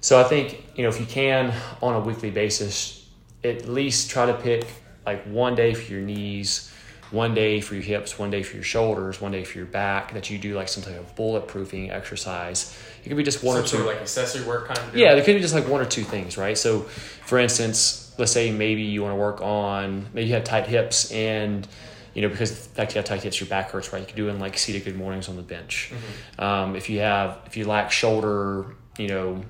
So 0.00 0.20
I 0.20 0.22
think, 0.22 0.64
you 0.76 0.84
know, 0.84 0.88
if 0.88 1.00
you 1.00 1.06
can 1.06 1.52
on 1.82 1.96
a 1.96 2.00
weekly 2.00 2.30
basis, 2.30 3.08
at 3.42 3.68
least 3.68 4.08
try 4.08 4.26
to 4.26 4.34
pick 4.34 4.66
like 5.04 5.24
one 5.24 5.56
day 5.56 5.74
for 5.74 5.92
your 5.92 6.00
knees, 6.00 6.71
one 7.12 7.34
day 7.34 7.60
for 7.60 7.74
your 7.74 7.82
hips, 7.82 8.18
one 8.18 8.30
day 8.30 8.42
for 8.42 8.54
your 8.54 8.64
shoulders, 8.64 9.20
one 9.20 9.32
day 9.32 9.44
for 9.44 9.58
your 9.58 9.66
back, 9.66 10.14
that 10.14 10.30
you 10.30 10.38
do 10.38 10.54
like 10.54 10.68
some 10.68 10.82
type 10.82 10.98
of 10.98 11.14
bulletproofing 11.14 11.90
exercise. 11.90 12.76
It 13.04 13.08
could 13.08 13.16
be 13.16 13.22
just 13.22 13.42
one 13.42 13.56
some 13.56 13.64
or 13.64 13.66
two. 13.66 13.76
Sort 13.76 13.80
of 13.80 13.86
like 13.86 14.00
accessory 14.00 14.46
work 14.46 14.68
kind 14.68 14.78
of? 14.78 14.96
Yeah, 14.96 15.12
it 15.12 15.24
could 15.24 15.34
be 15.34 15.40
just 15.40 15.54
like 15.54 15.68
one 15.68 15.80
or 15.80 15.86
two 15.86 16.04
things, 16.04 16.38
right? 16.38 16.56
So, 16.56 16.80
for 16.80 17.38
instance, 17.38 18.14
let's 18.18 18.32
say 18.32 18.50
maybe 18.50 18.82
you 18.82 19.02
want 19.02 19.12
to 19.12 19.16
work 19.16 19.40
on, 19.42 20.08
maybe 20.12 20.28
you 20.28 20.34
have 20.34 20.44
tight 20.44 20.66
hips 20.66 21.12
and 21.12 21.68
you 22.14 22.20
know, 22.22 22.28
because 22.28 22.50
the 22.50 22.74
fact 22.74 22.94
you 22.94 22.98
have 22.98 23.06
tight 23.06 23.22
hips, 23.22 23.40
your 23.40 23.48
back 23.48 23.70
hurts, 23.70 23.92
right? 23.92 24.00
You 24.00 24.06
can 24.06 24.16
do 24.16 24.28
in 24.28 24.38
like 24.38 24.58
seated 24.58 24.84
good 24.84 24.96
mornings 24.96 25.28
on 25.28 25.36
the 25.36 25.42
bench. 25.42 25.92
Mm-hmm. 25.92 26.44
Um, 26.44 26.76
if 26.76 26.90
you 26.90 27.00
have, 27.00 27.40
if 27.46 27.56
you 27.56 27.64
lack 27.64 27.90
shoulder, 27.90 28.76
you 28.98 29.08
know, 29.08 29.42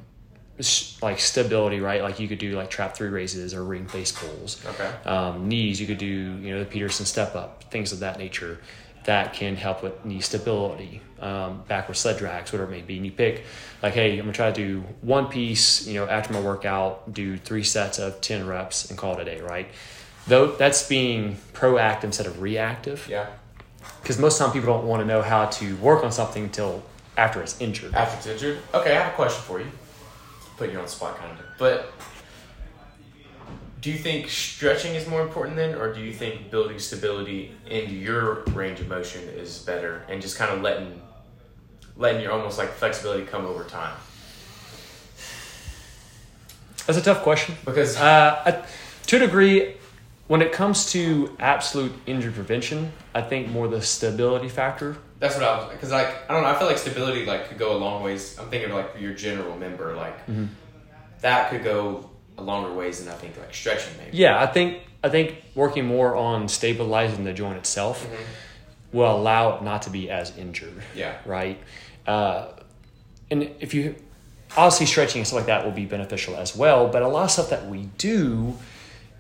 like 1.03 1.19
stability, 1.21 1.81
right? 1.81 2.03
Like 2.03 2.21
you 2.21 2.29
could 2.29 2.39
do 2.39 2.53
like 2.57 2.71
trap 2.71 2.95
three 2.97 3.09
raises 3.09 3.55
or 3.55 3.65
ring 3.65 3.87
face 3.87 4.13
pulls. 4.13 4.65
Okay. 4.65 4.91
Um, 5.05 5.49
knees, 5.49 5.81
you 5.81 5.87
could 5.87 5.99
do 5.99 6.07
you 6.07 6.55
know 6.55 6.61
the 6.61 6.67
Peterson 6.67 7.07
step 7.07 7.35
up, 7.35 7.65
things 7.65 7.93
of 7.93 8.01
that 8.01 8.19
nature. 8.19 8.59
That 9.05 9.33
can 9.33 9.57
help 9.57 9.83
with 9.83 10.05
knee 10.05 10.21
stability, 10.21 11.03
um, 11.19 11.65
backward 11.67 11.97
sled 11.97 12.19
drags, 12.19 12.53
whatever 12.53 12.73
it 12.73 12.77
may 12.77 12.83
be. 12.83 12.99
And 12.99 13.05
you 13.05 13.11
pick 13.11 13.45
like, 13.83 13.95
hey, 13.95 14.13
I'm 14.13 14.21
gonna 14.21 14.33
try 14.33 14.53
to 14.53 14.55
do 14.55 14.85
one 15.01 15.27
piece. 15.27 15.87
You 15.89 15.95
know, 15.95 16.07
after 16.07 16.33
my 16.33 16.41
workout, 16.41 17.13
do 17.13 17.37
three 17.37 17.65
sets 17.65 17.99
of 17.99 18.21
ten 18.21 18.47
reps 18.47 18.91
and 18.91 18.99
call 18.99 19.19
it 19.19 19.23
a 19.23 19.25
day, 19.25 19.41
right? 19.41 19.69
though 20.27 20.53
that's 20.53 20.87
being 20.89 21.37
proactive 21.53 22.05
instead 22.05 22.27
of 22.27 22.41
reactive. 22.41 23.07
Yeah. 23.09 23.27
Because 24.01 24.19
most 24.19 24.39
time 24.39 24.53
people 24.53 24.73
don't 24.73 24.87
want 24.87 25.01
to 25.01 25.07
know 25.07 25.23
how 25.23 25.47
to 25.47 25.77
work 25.77 26.05
on 26.05 26.13
something 26.13 26.45
until 26.45 26.83
after 27.17 27.43
it's 27.43 27.61
injured. 27.61 27.95
After 27.95 28.17
it's 28.17 28.27
injured. 28.27 28.63
Okay, 28.75 28.97
I 28.97 29.03
have 29.03 29.13
a 29.13 29.17
question 29.17 29.43
for 29.43 29.61
you. 29.61 29.67
Put 30.57 30.71
you 30.71 30.79
on 30.79 30.85
the 30.85 30.91
spot, 30.91 31.17
kind 31.19 31.33
of. 31.33 31.45
But 31.59 31.93
do 33.81 33.91
you 33.91 33.99
think 33.99 34.29
stretching 34.29 34.95
is 34.95 35.09
more 35.09 35.23
important 35.23 35.57
then, 35.57 35.75
or 35.75 35.93
do 35.93 36.01
you 36.01 36.13
think 36.13 36.51
building 36.51 36.79
stability 36.79 37.53
into 37.69 37.95
your 37.95 38.45
range 38.53 38.81
of 38.81 38.89
motion 38.89 39.23
is 39.29 39.59
better, 39.59 40.05
and 40.09 40.23
just 40.23 40.37
kind 40.39 40.53
of 40.53 40.63
letting 40.63 41.01
letting 41.97 42.23
your 42.23 42.33
almost 42.33 42.59
like 42.59 42.71
flexibility 42.71 43.25
come 43.25 43.45
over 43.45 43.65
time? 43.65 43.97
That's 46.87 46.99
a 46.99 47.03
tough 47.03 47.23
question. 47.23 47.57
Because 47.65 47.97
Uh, 47.97 48.43
I, 48.45 48.65
to 49.07 49.17
a 49.17 49.19
degree, 49.21 49.75
when 50.29 50.43
it 50.43 50.53
comes 50.53 50.91
to 50.93 51.37
absolute 51.39 51.93
injury 52.07 52.33
prevention, 52.33 52.93
I 53.15 53.23
think 53.23 53.49
more 53.49 53.69
the 53.69 53.83
stability 53.83 54.49
factor. 54.49 54.97
That's 55.23 55.37
what 55.37 55.45
I 55.45 55.57
was 55.57 55.71
because 55.71 55.93
like 55.93 56.09
I 56.29 56.35
don't 56.35 56.43
know 56.43 56.49
I 56.49 56.59
feel 56.59 56.67
like 56.67 56.79
stability 56.79 57.25
like 57.25 57.49
could 57.49 57.57
go 57.57 57.77
a 57.77 57.79
long 57.79 58.03
ways. 58.03 58.37
I'm 58.41 58.51
thinking 58.51 58.71
of 58.71 58.77
like 58.77 59.01
your 59.01 59.15
general 59.15 59.57
member 59.57 59.95
like 59.95 60.19
that 61.21 61.51
could 61.51 61.63
go 61.63 62.11
a 62.37 62.43
longer 62.43 62.75
ways 62.75 62.99
than 62.99 63.15
I 63.15 63.17
think 63.17 63.39
like 63.39 63.55
stretching 63.55 63.97
maybe. 63.99 64.17
Yeah, 64.17 64.43
I 64.43 64.47
think 64.47 64.83
I 65.05 65.11
think 65.11 65.45
working 65.55 65.87
more 65.87 66.17
on 66.17 66.49
stabilizing 66.49 67.23
the 67.23 67.33
joint 67.33 67.57
itself 67.57 68.05
will 68.93 69.15
allow 69.15 69.57
it 69.57 69.63
not 69.63 69.83
to 69.83 69.91
be 69.91 70.11
as 70.11 70.37
injured. 70.37 70.83
Yeah. 70.93 71.17
Right. 71.25 71.61
Uh, 72.05 72.49
and 73.31 73.49
if 73.61 73.75
you 73.75 73.95
obviously 74.57 74.87
stretching 74.87 75.21
and 75.21 75.27
stuff 75.29 75.37
like 75.37 75.47
that 75.47 75.65
will 75.65 75.71
be 75.71 75.87
beneficial 75.87 76.35
as 76.35 76.57
well, 76.57 76.89
but 76.89 77.03
a 77.03 77.07
lot 77.09 77.23
of 77.23 77.31
stuff 77.31 77.51
that 77.51 77.69
we 77.69 77.85
do 77.97 78.59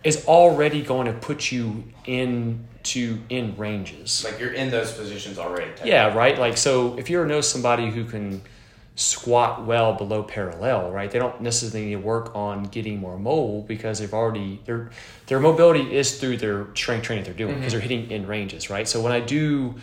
is 0.04 0.26
already 0.26 0.82
going 0.82 1.06
to 1.06 1.12
put 1.12 1.52
you 1.52 1.84
into 2.06 3.20
in 3.28 3.56
ranges. 3.56 4.24
Like 4.24 4.40
you're 4.40 4.52
in 4.52 4.70
those 4.70 4.92
positions 4.92 5.38
already. 5.38 5.70
Yeah, 5.84 6.14
right. 6.14 6.38
Like 6.38 6.56
so, 6.56 6.98
if 6.98 7.08
you 7.08 7.24
know 7.24 7.40
somebody 7.40 7.90
who 7.90 8.04
can 8.04 8.42
squat 8.94 9.64
well 9.64 9.94
below 9.94 10.22
parallel, 10.22 10.90
right? 10.90 11.10
They 11.10 11.18
don't 11.18 11.40
necessarily 11.40 11.86
need 11.86 11.92
to 11.92 12.00
work 12.00 12.34
on 12.34 12.64
getting 12.64 12.98
more 12.98 13.18
mobile 13.18 13.62
because 13.62 13.98
they've 13.98 14.12
already 14.12 14.60
their 14.64 14.90
their 15.26 15.40
mobility 15.40 15.96
is 15.96 16.18
through 16.18 16.38
their 16.38 16.66
strength 16.74 17.04
training 17.04 17.24
they're 17.24 17.32
doing 17.32 17.54
because 17.54 17.72
mm-hmm. 17.72 17.80
they're 17.80 17.88
hitting 17.88 18.10
in 18.10 18.26
ranges, 18.26 18.68
right? 18.68 18.86
So 18.86 19.00
when 19.00 19.12
I 19.12 19.20
do 19.20 19.76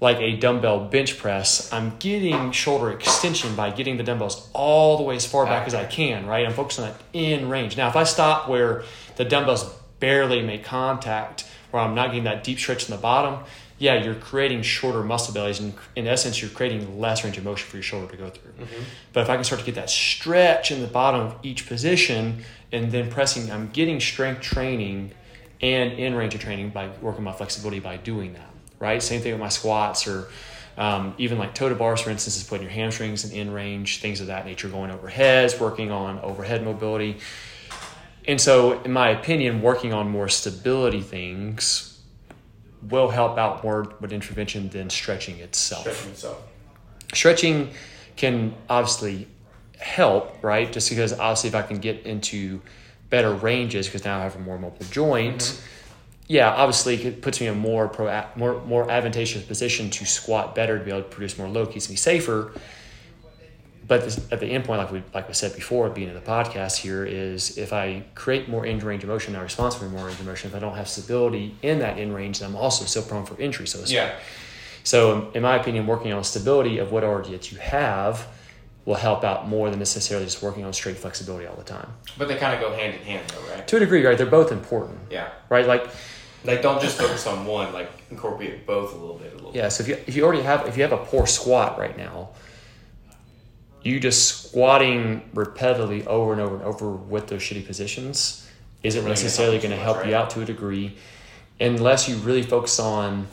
like 0.00 0.18
a 0.18 0.36
dumbbell 0.36 0.86
bench 0.88 1.18
press, 1.18 1.72
I'm 1.72 1.96
getting 1.98 2.52
shoulder 2.52 2.90
extension 2.90 3.54
by 3.56 3.70
getting 3.70 3.96
the 3.96 4.02
dumbbells 4.02 4.48
all 4.52 4.98
the 4.98 5.02
way 5.02 5.16
as 5.16 5.26
far 5.26 5.46
back 5.46 5.66
as 5.66 5.74
I 5.74 5.84
can, 5.84 6.26
right? 6.26 6.46
I'm 6.46 6.52
focusing 6.52 6.84
on 6.84 6.90
that 6.90 7.00
in 7.12 7.48
range. 7.48 7.76
Now, 7.76 7.88
if 7.88 7.96
I 7.96 8.04
stop 8.04 8.48
where 8.48 8.84
the 9.16 9.24
dumbbells 9.24 9.64
barely 9.98 10.42
make 10.42 10.64
contact, 10.64 11.46
where 11.70 11.82
I'm 11.82 11.94
not 11.94 12.08
getting 12.08 12.24
that 12.24 12.44
deep 12.44 12.58
stretch 12.58 12.88
in 12.88 12.94
the 12.94 13.00
bottom, 13.00 13.44
yeah, 13.78 14.02
you're 14.02 14.14
creating 14.14 14.62
shorter 14.62 15.02
muscle 15.02 15.34
bellies, 15.34 15.60
and 15.60 15.74
in 15.94 16.06
essence, 16.06 16.40
you're 16.40 16.50
creating 16.50 16.98
less 16.98 17.24
range 17.24 17.36
of 17.36 17.44
motion 17.44 17.68
for 17.68 17.76
your 17.76 17.82
shoulder 17.82 18.10
to 18.10 18.16
go 18.16 18.30
through. 18.30 18.52
Mm-hmm. 18.52 18.82
But 19.12 19.20
if 19.22 19.30
I 19.30 19.34
can 19.34 19.44
start 19.44 19.60
to 19.60 19.66
get 19.66 19.74
that 19.74 19.90
stretch 19.90 20.70
in 20.70 20.80
the 20.80 20.86
bottom 20.86 21.20
of 21.20 21.36
each 21.42 21.66
position, 21.66 22.42
and 22.72 22.90
then 22.90 23.10
pressing, 23.10 23.50
I'm 23.50 23.68
getting 23.68 24.00
strength 24.00 24.40
training 24.40 25.12
and 25.60 25.92
in 25.92 26.14
range 26.14 26.34
of 26.34 26.40
training 26.40 26.70
by 26.70 26.88
working 27.00 27.24
my 27.24 27.32
flexibility 27.32 27.80
by 27.80 27.96
doing 27.98 28.32
that. 28.34 28.50
Right. 28.78 29.02
Same 29.02 29.20
thing 29.20 29.32
with 29.32 29.40
my 29.40 29.48
squats 29.48 30.06
or 30.06 30.28
um, 30.76 31.14
even 31.18 31.38
like 31.38 31.54
toe 31.54 31.68
to 31.68 31.74
bars, 31.74 32.00
for 32.02 32.10
instance, 32.10 32.36
is 32.36 32.44
putting 32.44 32.64
your 32.64 32.72
hamstrings 32.72 33.24
in 33.24 33.36
end 33.36 33.54
range, 33.54 34.00
things 34.00 34.20
of 34.20 34.26
that 34.26 34.44
nature, 34.44 34.68
going 34.68 34.90
overheads, 34.90 35.58
working 35.58 35.90
on 35.90 36.18
overhead 36.20 36.62
mobility. 36.62 37.18
And 38.28 38.40
so, 38.40 38.82
in 38.82 38.92
my 38.92 39.10
opinion, 39.10 39.62
working 39.62 39.92
on 39.92 40.10
more 40.10 40.28
stability 40.28 41.00
things 41.00 42.02
will 42.82 43.08
help 43.08 43.38
out 43.38 43.64
more 43.64 43.94
with 44.00 44.12
intervention 44.12 44.68
than 44.68 44.90
stretching 44.90 45.38
itself. 45.38 45.82
Stretching 45.82 46.10
itself. 46.10 46.42
Stretching 47.14 47.70
can 48.16 48.54
obviously 48.68 49.28
help, 49.78 50.42
right? 50.42 50.70
Just 50.70 50.90
because 50.90 51.12
obviously, 51.12 51.48
if 51.48 51.54
I 51.54 51.62
can 51.62 51.78
get 51.78 52.04
into 52.04 52.60
better 53.08 53.32
ranges, 53.32 53.86
because 53.86 54.04
now 54.04 54.18
I 54.18 54.22
have 54.22 54.36
a 54.36 54.40
more 54.40 54.58
mobile 54.58 54.86
joint, 54.90 55.62
yeah, 56.28 56.50
obviously 56.50 56.96
it 57.04 57.22
puts 57.22 57.40
me 57.40 57.46
in 57.46 57.54
a 57.54 57.56
more 57.56 57.88
pro, 57.88 58.24
more 58.36 58.60
more 58.64 58.90
advantageous 58.90 59.42
position 59.44 59.90
to 59.90 60.04
squat 60.04 60.54
better, 60.54 60.78
to 60.78 60.84
be 60.84 60.90
able 60.90 61.02
to 61.02 61.08
produce 61.08 61.38
more 61.38 61.48
load, 61.48 61.70
keeps 61.72 61.88
me 61.88 61.96
safer. 61.96 62.52
But 63.88 64.02
this, 64.02 64.26
at 64.32 64.40
the 64.40 64.46
end 64.46 64.64
point, 64.64 64.80
like 64.80 64.90
we 64.90 65.02
like 65.14 65.28
we 65.28 65.34
said 65.34 65.54
before, 65.54 65.88
being 65.90 66.08
in 66.08 66.14
the 66.14 66.20
podcast 66.20 66.78
here, 66.78 67.04
is 67.04 67.56
if 67.56 67.72
I 67.72 68.02
create 68.16 68.48
more 68.48 68.66
in 68.66 68.80
range 68.80 69.04
of 69.04 69.08
motion, 69.08 69.36
I'm 69.36 69.42
responsible 69.42 69.86
for 69.86 69.92
more 69.92 70.06
range 70.06 70.18
of 70.18 70.26
motion. 70.26 70.50
If 70.50 70.56
I 70.56 70.58
don't 70.58 70.74
have 70.74 70.88
stability 70.88 71.54
in 71.62 71.78
that 71.78 71.96
in 71.96 72.12
range, 72.12 72.40
then 72.40 72.50
I'm 72.50 72.56
also 72.56 72.84
still 72.84 73.04
prone 73.04 73.24
for 73.24 73.40
injury. 73.40 73.68
So 73.68 73.78
to 73.78 73.86
speak. 73.86 73.96
Yeah. 73.96 74.18
So, 74.82 75.30
in 75.34 75.42
my 75.42 75.56
opinion, 75.56 75.86
working 75.86 76.12
on 76.12 76.22
stability 76.24 76.78
of 76.78 76.90
what 76.92 77.02
already 77.04 77.30
that 77.32 77.50
you 77.52 77.58
have 77.58 78.26
will 78.84 78.94
help 78.94 79.24
out 79.24 79.48
more 79.48 79.68
than 79.68 79.80
necessarily 79.80 80.24
just 80.26 80.42
working 80.42 80.64
on 80.64 80.72
straight 80.72 80.96
flexibility 80.96 81.44
all 81.46 81.56
the 81.56 81.64
time. 81.64 81.88
But 82.18 82.28
they 82.28 82.36
kind 82.36 82.54
of 82.54 82.60
go 82.60 82.72
hand 82.76 82.94
in 82.94 83.00
hand 83.02 83.28
though, 83.30 83.52
right? 83.52 83.66
To 83.66 83.76
a 83.76 83.80
degree, 83.80 84.04
right? 84.06 84.16
They're 84.16 84.26
both 84.26 84.52
important, 84.52 84.98
Yeah. 85.10 85.28
right? 85.48 85.66
Like, 85.66 85.88
Like 86.46 86.62
don't 86.62 86.80
just 86.80 86.98
focus 86.98 87.26
on 87.26 87.44
one. 87.46 87.72
Like 87.72 87.90
incorporate 88.10 88.66
both 88.66 88.94
a 88.94 88.96
little 88.96 89.18
bit. 89.18 89.32
A 89.32 89.36
little. 89.36 89.52
yeah. 89.54 89.68
So 89.68 89.82
if 89.82 89.88
you 89.88 89.98
if 90.06 90.16
you 90.16 90.24
already 90.24 90.42
have 90.42 90.66
if 90.66 90.76
you 90.76 90.82
have 90.82 90.92
a 90.92 91.04
poor 91.04 91.26
squat 91.26 91.78
right 91.78 91.96
now, 91.96 92.30
you 93.82 94.00
just 94.00 94.48
squatting 94.48 95.28
repetitively 95.34 96.06
over 96.06 96.32
and 96.32 96.40
over 96.40 96.56
and 96.56 96.64
over 96.64 96.90
with 96.90 97.28
those 97.28 97.42
shitty 97.42 97.66
positions 97.66 98.46
isn't 98.82 99.00
Really 99.00 99.10
necessarily 99.10 99.58
going 99.58 99.70
to 99.70 99.76
help 99.76 100.06
you 100.06 100.14
out 100.14 100.30
to 100.30 100.42
a 100.42 100.44
degree, 100.44 100.96
unless 101.60 102.08
you 102.08 102.16
really 102.16 102.42
focus 102.42 102.78
on 102.78 103.26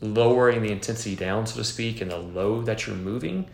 lowering 0.00 0.62
the 0.62 0.70
intensity 0.70 1.16
down, 1.16 1.46
so 1.46 1.56
to 1.56 1.64
speak, 1.64 2.00
and 2.00 2.10
the 2.10 2.18
load 2.18 2.66
that 2.66 2.86
you're 2.86 2.96
moving. 2.96 3.48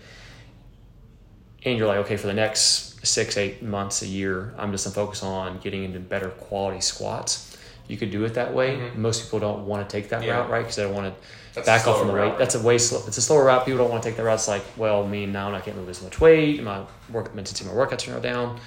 And 1.65 1.79
you're 1.79 1.87
like, 1.87 1.99
okay, 1.99 2.17
for 2.17 2.27
the 2.27 2.35
next 2.35 3.07
six, 3.07 3.37
eight 3.37 3.63
months, 3.63 4.03
a 4.03 4.07
year, 4.07 4.55
I'm 4.59 4.73
just 4.73 4.85
gonna 4.85 4.95
focus 4.95 5.23
on 5.23 5.59
getting 5.59 5.85
into 5.85 6.01
better 6.01 6.31
quality 6.31 6.81
squats. 6.81 7.50
You 7.91 7.97
could 7.97 8.11
do 8.11 8.25
it 8.25 8.35
that 8.35 8.55
way. 8.55 8.91
Most 8.95 9.25
people 9.25 9.41
don't 9.41 9.67
want 9.67 9.89
to 9.89 9.93
take 9.93 10.11
that 10.11 10.21
Mm-hmm. 10.21 10.29
Yeah. 10.29 10.39
route, 10.39 10.51
right? 10.51 10.61
Because 10.61 10.77
they 10.77 10.85
don't 10.85 10.95
want 10.95 11.15
to 11.55 11.63
back 11.63 11.87
off 11.89 11.99
from 11.99 12.09
the 12.09 12.15
route, 12.15 12.31
weight. 12.31 12.39
That's 12.39 12.55
a 12.55 12.63
way 12.63 12.79
slow. 12.79 13.03
It's 13.07 13.19
a 13.19 13.23
slower 13.23 13.45
route. 13.45 13.65
People 13.67 13.79
don't 13.79 13.91
want 13.91 14.03
to 14.03 14.09
take 14.09 14.17
that 14.17 14.23
route. 14.23 14.35
It's 14.35 14.47
like, 14.49 14.63
well, 14.77 15.07
me 15.07 15.27
now 15.27 15.53
I 15.53 15.61
can't 15.61 15.77
move 15.77 15.89
as 15.89 16.01
much 16.03 16.21
weight. 16.21 16.63
My 16.63 16.85
work 17.11 17.27
intensity, 17.31 17.65
my 17.69 17.75
workouts 17.75 18.07
are 18.09 18.13
now 18.13 18.21
down. 18.21 18.61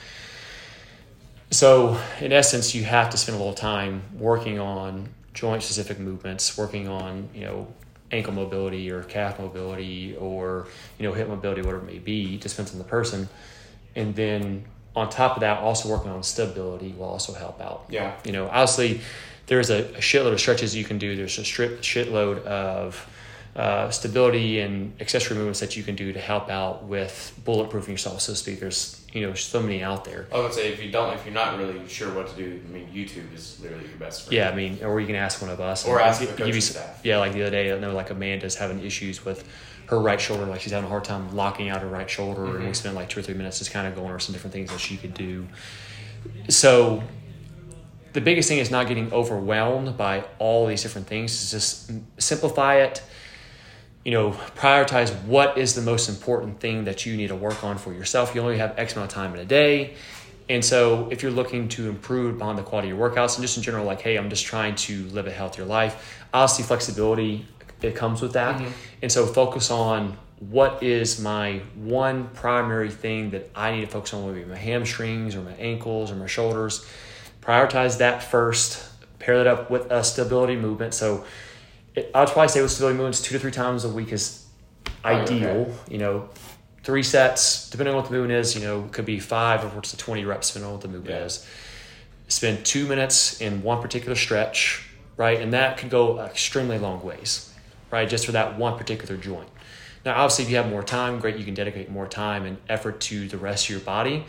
So, 1.51 1.99
in 2.19 2.33
essence, 2.33 2.73
you 2.73 2.83
have 2.83 3.09
to 3.11 3.17
spend 3.17 3.35
a 3.35 3.39
little 3.39 3.53
time 3.53 4.01
working 4.17 4.59
on 4.59 5.09
joint 5.33 5.61
specific 5.63 5.99
movements, 5.99 6.57
working 6.57 6.87
on, 6.87 7.29
you 7.33 7.41
know, 7.45 7.67
ankle 8.11 8.33
mobility 8.33 8.91
or 8.91 9.03
calf 9.03 9.39
mobility 9.39 10.15
or, 10.17 10.67
you 10.99 11.07
know, 11.07 11.13
hip 11.13 11.27
mobility, 11.27 11.61
whatever 11.61 11.83
it 11.83 11.91
may 11.91 11.99
be, 11.99 12.37
just 12.37 12.55
depends 12.55 12.71
on 12.73 12.77
the 12.79 12.83
person. 12.83 13.29
And 13.95 14.15
then 14.15 14.65
on 14.95 15.09
top 15.09 15.37
of 15.37 15.41
that, 15.41 15.59
also 15.59 15.89
working 15.89 16.11
on 16.11 16.23
stability 16.23 16.93
will 16.97 17.05
also 17.05 17.33
help 17.33 17.59
out. 17.61 17.85
Yeah. 17.89 18.15
You 18.23 18.31
know, 18.31 18.47
obviously, 18.47 19.01
there's 19.47 19.69
a, 19.69 19.85
a 19.95 19.99
shitload 19.99 20.33
of 20.33 20.39
stretches 20.39 20.75
you 20.75 20.83
can 20.83 20.97
do. 20.97 21.15
There's 21.15 21.37
a 21.37 21.45
strip, 21.45 21.81
shitload 21.81 22.43
of 22.45 23.07
uh, 23.55 23.89
stability 23.91 24.59
and 24.61 24.99
accessory 24.99 25.37
movements 25.37 25.59
that 25.59 25.77
you 25.77 25.83
can 25.83 25.95
do 25.95 26.11
to 26.11 26.19
help 26.19 26.49
out 26.49 26.85
with 26.85 27.39
bulletproofing 27.45 27.89
yourself, 27.89 28.21
so 28.21 28.33
to 28.33 28.37
speak. 28.37 28.59
There's 28.59 29.05
you 29.13 29.21
know 29.21 29.33
so 29.35 29.61
many 29.61 29.83
out 29.83 30.05
there. 30.05 30.27
I 30.33 30.39
would 30.39 30.53
say 30.53 30.71
if 30.71 30.83
you 30.83 30.91
don't, 30.91 31.13
if 31.13 31.23
you're 31.25 31.35
not 31.35 31.57
really 31.59 31.87
sure 31.87 32.11
what 32.13 32.29
to 32.29 32.35
do, 32.35 32.61
I 32.67 32.71
mean, 32.71 32.87
YouTube 32.87 33.31
is 33.33 33.59
literally 33.61 33.87
your 33.87 33.97
best 33.97 34.23
friend. 34.23 34.35
Yeah, 34.35 34.49
I 34.49 34.55
mean, 34.55 34.79
or 34.83 34.99
you 34.99 35.05
can 35.05 35.15
ask 35.15 35.39
one 35.41 35.51
of 35.51 35.59
us, 35.59 35.85
Or 35.85 35.99
ask 35.99 36.19
the 36.19 36.27
give 36.27 36.39
you 36.39 36.45
coaching 36.45 36.61
staff. 36.61 37.01
Yeah, 37.03 37.19
like 37.19 37.33
the 37.33 37.43
other 37.43 37.51
day, 37.51 37.71
I 37.71 37.77
know 37.77 37.93
like 37.93 38.09
Amanda's 38.09 38.55
having 38.55 38.83
issues 38.83 39.23
with 39.23 39.47
her 39.87 39.99
right 39.99 40.19
shoulder, 40.19 40.45
like 40.45 40.61
she's 40.61 40.71
having 40.71 40.85
a 40.85 40.89
hard 40.89 41.03
time 41.03 41.35
locking 41.35 41.69
out 41.69 41.81
her 41.81 41.87
right 41.87 42.09
shoulder, 42.09 42.45
and 42.45 42.53
Mm-hmm. 42.55 42.67
we 42.67 42.73
spent 42.73 42.95
like 42.95 43.09
two 43.09 43.19
or 43.19 43.23
three 43.23 43.35
minutes 43.35 43.59
just 43.59 43.71
kind 43.71 43.87
of 43.87 43.95
going 43.95 44.07
over 44.07 44.19
some 44.19 44.33
different 44.33 44.53
things 44.53 44.71
that 44.71 44.79
she 44.79 44.97
could 44.97 45.13
do. 45.13 45.47
So, 46.49 47.03
the 48.13 48.21
biggest 48.21 48.47
thing 48.47 48.59
is 48.59 48.69
not 48.69 48.87
getting 48.87 49.11
overwhelmed 49.11 49.97
by 49.97 50.23
all 50.39 50.67
these 50.67 50.83
different 50.83 51.07
things. 51.07 51.33
Is 51.33 51.51
just 51.51 51.91
simplify 52.17 52.75
it. 52.75 53.01
You 54.05 54.11
know, 54.11 54.31
prioritize 54.57 55.13
what 55.23 55.57
is 55.57 55.75
the 55.75 55.81
most 55.81 56.09
important 56.09 56.59
thing 56.59 56.83
that 56.85 57.05
you 57.05 57.15
need 57.15 57.27
to 57.29 57.35
work 57.35 57.63
on 57.63 57.77
for 57.77 57.93
yourself. 57.93 58.35
You 58.35 58.41
only 58.41 58.57
have 58.57 58.77
X 58.77 58.93
amount 58.95 59.11
of 59.11 59.15
time 59.15 59.33
in 59.33 59.39
a 59.39 59.45
day. 59.45 59.95
And 60.49 60.63
so, 60.63 61.07
if 61.09 61.23
you're 61.23 61.31
looking 61.31 61.69
to 61.69 61.89
improve 61.89 62.35
upon 62.35 62.55
the 62.57 62.63
quality 62.63 62.89
of 62.91 62.97
your 62.97 63.09
workouts 63.09 63.35
and 63.35 63.43
just 63.43 63.57
in 63.57 63.63
general, 63.63 63.85
like, 63.85 64.01
hey, 64.01 64.17
I'm 64.17 64.29
just 64.29 64.45
trying 64.45 64.75
to 64.75 65.05
live 65.07 65.25
a 65.25 65.31
healthier 65.31 65.65
life, 65.65 66.25
obviously, 66.33 66.65
flexibility, 66.65 67.45
it 67.83 67.95
comes 67.95 68.21
with 68.21 68.33
that. 68.33 68.57
Mm-hmm. 68.57 68.71
And 69.01 69.11
so, 69.11 69.25
focus 69.25 69.69
on 69.71 70.17
what 70.39 70.83
is 70.83 71.19
my 71.21 71.61
one 71.75 72.29
primary 72.33 72.89
thing 72.89 73.31
that 73.31 73.49
I 73.55 73.71
need 73.71 73.81
to 73.81 73.87
focus 73.87 74.13
on, 74.13 74.25
whether 74.25 74.37
it 74.37 74.43
be 74.45 74.49
my 74.49 74.57
hamstrings 74.57 75.35
or 75.35 75.41
my 75.41 75.53
ankles 75.53 76.11
or 76.11 76.15
my 76.15 76.27
shoulders. 76.27 76.85
Prioritize 77.41 77.97
that 77.99 78.23
first, 78.23 78.83
pair 79.19 79.37
that 79.37 79.47
up 79.47 79.69
with 79.69 79.91
a 79.91 80.03
stability 80.03 80.55
movement. 80.55 80.93
So, 80.93 81.25
it, 81.95 82.09
I'd 82.15 82.27
probably 82.29 82.47
say 82.49 82.61
with 82.61 82.71
stability 82.71 82.97
movements, 82.97 83.21
two 83.21 83.33
to 83.33 83.39
three 83.39 83.51
times 83.51 83.85
a 83.85 83.89
week 83.89 84.11
is 84.11 84.45
oh, 85.05 85.09
ideal. 85.09 85.47
okay. 85.49 85.73
You 85.89 85.97
know, 85.99 86.29
three 86.83 87.03
sets, 87.03 87.69
depending 87.69 87.93
on 87.95 88.01
what 88.01 88.09
the 88.09 88.15
movement 88.15 88.39
is, 88.39 88.55
you 88.55 88.61
know, 88.61 88.87
could 88.91 89.05
be 89.05 89.19
five 89.19 89.63
or 89.63 89.67
up 89.77 89.83
to 89.83 89.97
20 89.97 90.25
reps, 90.25 90.49
depending 90.49 90.67
on 90.67 90.73
what 90.73 90.81
the 90.81 90.87
movement 90.89 91.15
Yeah. 91.15 91.25
is. 91.25 91.47
spend 92.29 92.65
two 92.65 92.87
minutes 92.87 93.39
in 93.41 93.61
one 93.61 93.81
particular 93.81 94.15
stretch, 94.15 94.89
right? 95.17 95.39
And 95.39 95.53
that 95.53 95.77
can 95.77 95.87
go 95.89 96.19
extremely 96.19 96.79
long 96.79 97.03
ways, 97.03 97.52
right? 97.93 98.09
Just 98.09 98.25
for 98.25 98.31
that 98.31 98.57
one 98.57 98.75
particular 98.75 99.15
joint. 99.15 99.47
Now, 100.03 100.15
obviously, 100.15 100.45
if 100.45 100.49
you 100.49 100.57
have 100.57 100.67
more 100.67 100.81
time, 100.81 101.19
great, 101.19 101.37
you 101.37 101.45
can 101.45 101.53
dedicate 101.53 101.91
more 101.91 102.07
time 102.07 102.43
and 102.43 102.57
effort 102.67 102.99
to 103.01 103.27
the 103.27 103.37
rest 103.37 103.65
of 103.65 103.69
your 103.69 103.79
body. 103.81 104.25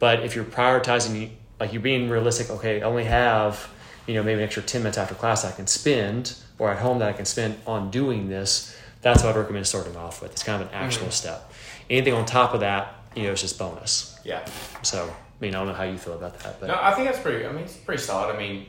But 0.00 0.24
if 0.24 0.34
you're 0.34 0.44
prioritizing, 0.44 1.30
like 1.60 1.72
you're 1.72 1.82
being 1.82 2.10
realistic, 2.10 2.50
okay, 2.50 2.82
I 2.82 2.84
only 2.84 3.04
have, 3.04 3.70
you 4.08 4.14
know, 4.14 4.24
maybe 4.24 4.40
an 4.40 4.44
extra 4.44 4.64
10 4.64 4.82
minutes 4.82 4.98
after 4.98 5.14
class 5.14 5.44
I 5.44 5.52
can 5.52 5.68
spend 5.68 6.34
or 6.58 6.68
at 6.72 6.80
home 6.80 6.98
that 6.98 7.08
I 7.08 7.12
can 7.12 7.26
spend 7.26 7.58
on 7.64 7.92
doing 7.92 8.28
this, 8.28 8.76
that's 9.02 9.22
what 9.22 9.36
I'd 9.36 9.38
recommend 9.38 9.68
starting 9.68 9.96
off 9.96 10.20
with. 10.20 10.32
It's 10.32 10.42
kind 10.42 10.60
of 10.60 10.68
an 10.68 10.74
actual 10.74 11.04
mm-hmm. 11.04 11.12
step. 11.12 11.52
Anything 11.88 12.14
on 12.14 12.26
top 12.26 12.54
of 12.54 12.60
that, 12.60 12.96
you 13.14 13.22
know, 13.22 13.32
it's 13.32 13.40
just 13.40 13.56
bonus. 13.56 14.18
Yeah. 14.24 14.44
So, 14.82 15.04
I 15.06 15.40
mean, 15.40 15.54
I 15.54 15.58
don't 15.58 15.68
know 15.68 15.74
how 15.74 15.84
you 15.84 15.96
feel 15.96 16.14
about 16.14 16.40
that, 16.40 16.58
but 16.58 16.66
no, 16.66 16.78
I 16.80 16.92
think 16.92 17.06
that's 17.06 17.20
pretty. 17.20 17.46
I 17.46 17.52
mean, 17.52 17.62
it's 17.62 17.76
pretty 17.76 18.02
solid. 18.02 18.34
I 18.34 18.38
mean, 18.38 18.66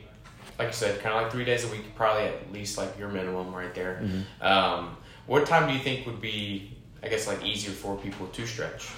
like 0.62 0.72
you 0.72 0.76
said, 0.76 1.00
kind 1.00 1.14
of 1.14 1.22
like 1.22 1.32
three 1.32 1.44
days 1.44 1.64
a 1.64 1.68
week, 1.68 1.94
probably 1.94 2.24
at 2.24 2.52
least 2.52 2.78
like 2.78 2.96
your 2.98 3.08
minimum 3.08 3.54
right 3.54 3.74
there. 3.74 4.00
Mm-hmm. 4.02 4.46
Um, 4.46 4.96
what 5.26 5.46
time 5.46 5.68
do 5.68 5.74
you 5.74 5.80
think 5.80 6.06
would 6.06 6.20
be, 6.20 6.76
I 7.02 7.08
guess, 7.08 7.26
like 7.26 7.44
easier 7.44 7.72
for 7.72 7.96
people 7.96 8.26
to 8.28 8.46
stretch? 8.46 8.90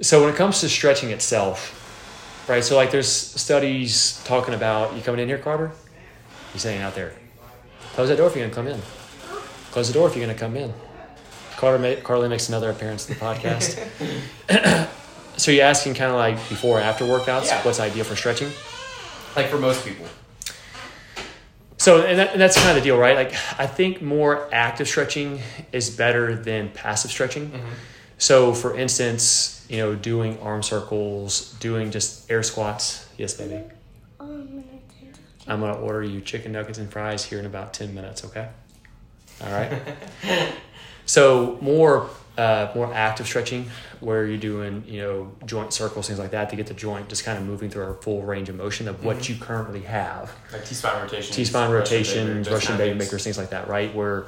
So 0.00 0.22
when 0.22 0.32
it 0.32 0.36
comes 0.36 0.60
to 0.60 0.68
stretching 0.68 1.10
itself, 1.10 1.80
right? 2.48 2.64
So 2.64 2.76
like 2.76 2.90
there's 2.90 3.10
studies 3.10 4.22
talking 4.24 4.54
about 4.54 4.94
you 4.96 5.02
coming 5.02 5.20
in 5.20 5.28
here, 5.28 5.38
Carter. 5.38 5.70
You 6.52 6.60
saying 6.60 6.82
out 6.82 6.94
there? 6.94 7.12
Close 7.92 8.08
that 8.08 8.16
door 8.16 8.28
if 8.28 8.36
you're 8.36 8.44
gonna 8.48 8.54
come 8.54 8.68
in. 8.68 8.80
Close 9.70 9.88
the 9.88 9.94
door 9.94 10.08
if 10.08 10.16
you're 10.16 10.26
gonna 10.26 10.38
come 10.38 10.56
in. 10.56 10.72
Carter, 11.56 12.00
Carly 12.02 12.28
makes 12.28 12.48
another 12.48 12.70
appearance 12.70 13.08
in 13.08 13.14
the 13.14 13.20
podcast. 13.20 13.78
so 15.36 15.50
you're 15.50 15.64
asking 15.64 15.94
kind 15.94 16.10
of 16.10 16.16
like 16.16 16.36
before 16.48 16.78
or 16.78 16.82
after 16.82 17.04
workouts, 17.04 17.46
yeah. 17.46 17.62
what's 17.62 17.80
ideal 17.80 18.04
for 18.04 18.16
stretching? 18.16 18.50
Like 19.36 19.46
for 19.46 19.58
most 19.58 19.84
people. 19.84 20.06
So, 21.84 22.00
and, 22.00 22.18
that, 22.18 22.32
and, 22.32 22.40
that's 22.40 22.56
kind 22.56 22.70
of 22.70 22.76
the 22.76 22.80
deal, 22.80 22.96
right? 22.96 23.14
Like, 23.14 23.34
I 23.58 23.66
think 23.66 24.00
more 24.00 24.48
active 24.50 24.88
stretching 24.88 25.40
is 25.70 25.90
better 25.90 26.34
than 26.34 26.70
passive 26.70 27.10
stretching. 27.10 27.50
Mm-hmm. 27.50 27.68
So, 28.16 28.54
for 28.54 28.74
instance, 28.74 29.66
you 29.68 29.76
know, 29.76 29.94
doing 29.94 30.40
arm 30.40 30.62
circles, 30.62 31.52
doing 31.60 31.90
just 31.90 32.30
air 32.30 32.42
squats. 32.42 33.06
Yes, 33.18 33.34
baby. 33.34 33.60
I'm 35.46 35.60
going 35.60 35.74
to 35.74 35.78
order 35.78 36.02
you 36.02 36.22
chicken 36.22 36.52
nuggets 36.52 36.78
and 36.78 36.90
fries 36.90 37.22
here 37.22 37.38
in 37.38 37.44
about 37.44 37.74
10 37.74 37.94
minutes, 37.94 38.24
okay? 38.24 38.48
All 39.42 39.52
right. 39.52 39.82
so, 41.04 41.58
more 41.60 42.08
uh, 42.36 42.72
more 42.74 42.92
active 42.92 43.26
stretching 43.26 43.70
where 44.00 44.26
you're 44.26 44.36
doing 44.36 44.84
you 44.86 45.00
know 45.00 45.32
joint 45.46 45.72
circles 45.72 46.08
things 46.08 46.18
like 46.18 46.32
that 46.32 46.50
to 46.50 46.56
get 46.56 46.66
the 46.66 46.74
joint 46.74 47.08
just 47.08 47.24
kind 47.24 47.38
of 47.38 47.44
moving 47.44 47.70
through 47.70 47.84
a 47.84 47.94
full 47.94 48.22
range 48.22 48.48
of 48.48 48.56
motion 48.56 48.88
of 48.88 49.04
what 49.04 49.18
mm-hmm. 49.18 49.34
you 49.34 49.38
currently 49.38 49.82
have 49.82 50.34
like 50.52 50.64
t-spine 50.64 51.00
rotations 51.00 51.36
t-spine 51.36 51.70
rotations 51.70 52.50
russian 52.50 52.76
baby 52.76 52.98
makers 52.98 53.22
things 53.22 53.38
like 53.38 53.50
that 53.50 53.68
right 53.68 53.94
where 53.94 54.26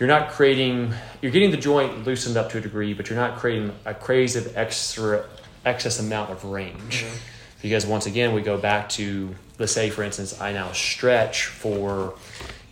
you're 0.00 0.08
not 0.08 0.30
creating 0.30 0.92
you're 1.22 1.30
getting 1.30 1.52
the 1.52 1.56
joint 1.56 2.04
loosened 2.04 2.36
up 2.36 2.50
to 2.50 2.58
a 2.58 2.60
degree 2.60 2.92
but 2.92 3.08
you're 3.08 3.18
not 3.18 3.38
creating 3.38 3.72
a 3.84 3.94
crazy 3.94 4.40
extra 4.56 5.24
excess 5.64 6.00
amount 6.00 6.30
of 6.30 6.44
range 6.44 7.04
mm-hmm. 7.04 7.16
because 7.62 7.86
once 7.86 8.06
again 8.06 8.34
we 8.34 8.42
go 8.42 8.58
back 8.58 8.88
to 8.88 9.32
let's 9.60 9.72
say 9.72 9.90
for 9.90 10.02
instance 10.02 10.40
i 10.40 10.52
now 10.52 10.72
stretch 10.72 11.46
for 11.46 12.14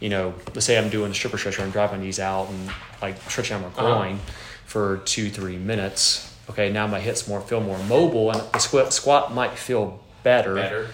you 0.01 0.09
know 0.09 0.35
let's 0.55 0.67
say 0.67 0.77
i'm 0.77 0.91
doing 0.91 1.09
the 1.09 1.15
stripper 1.15 1.39
stretch 1.39 1.57
where 1.57 1.65
i'm 1.65 1.73
driving 1.73 2.01
knees 2.01 2.19
out 2.19 2.49
and 2.49 2.71
like 3.01 3.17
stretching 3.31 3.55
out 3.55 3.63
my 3.63 3.69
uh-huh. 3.69 3.81
groin 3.81 4.15
uh-huh 4.17 4.49
for 4.73 5.03
two, 5.05 5.29
three 5.29 5.59
minutes. 5.59 6.35
Okay, 6.49 6.73
now 6.73 6.87
my 6.87 6.99
hips 6.99 7.29
more 7.29 7.43
feel 7.43 7.61
more 7.61 7.79
mobile, 7.85 8.31
and 8.31 8.41
the 8.41 8.59
squat 8.59 8.95
squat 8.95 9.35
might 9.35 9.53
feel 9.53 10.03
better. 10.23 10.55
Better. 10.55 10.89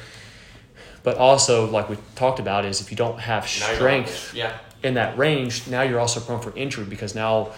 But 1.05 1.17
also, 1.17 1.71
like 1.71 1.89
we 1.89 1.97
talked 2.17 2.41
about, 2.41 2.65
is 2.65 2.81
if 2.81 2.91
you 2.91 2.97
don't 2.97 3.21
have 3.21 3.47
strength 3.47 4.35
yeah. 4.35 4.59
in 4.83 4.95
that 4.95 5.17
range, 5.17 5.69
now 5.69 5.83
you're 5.83 6.01
also 6.01 6.19
prone 6.19 6.41
for 6.41 6.53
injury 6.57 6.87
because 6.87 7.15
now 7.15 7.53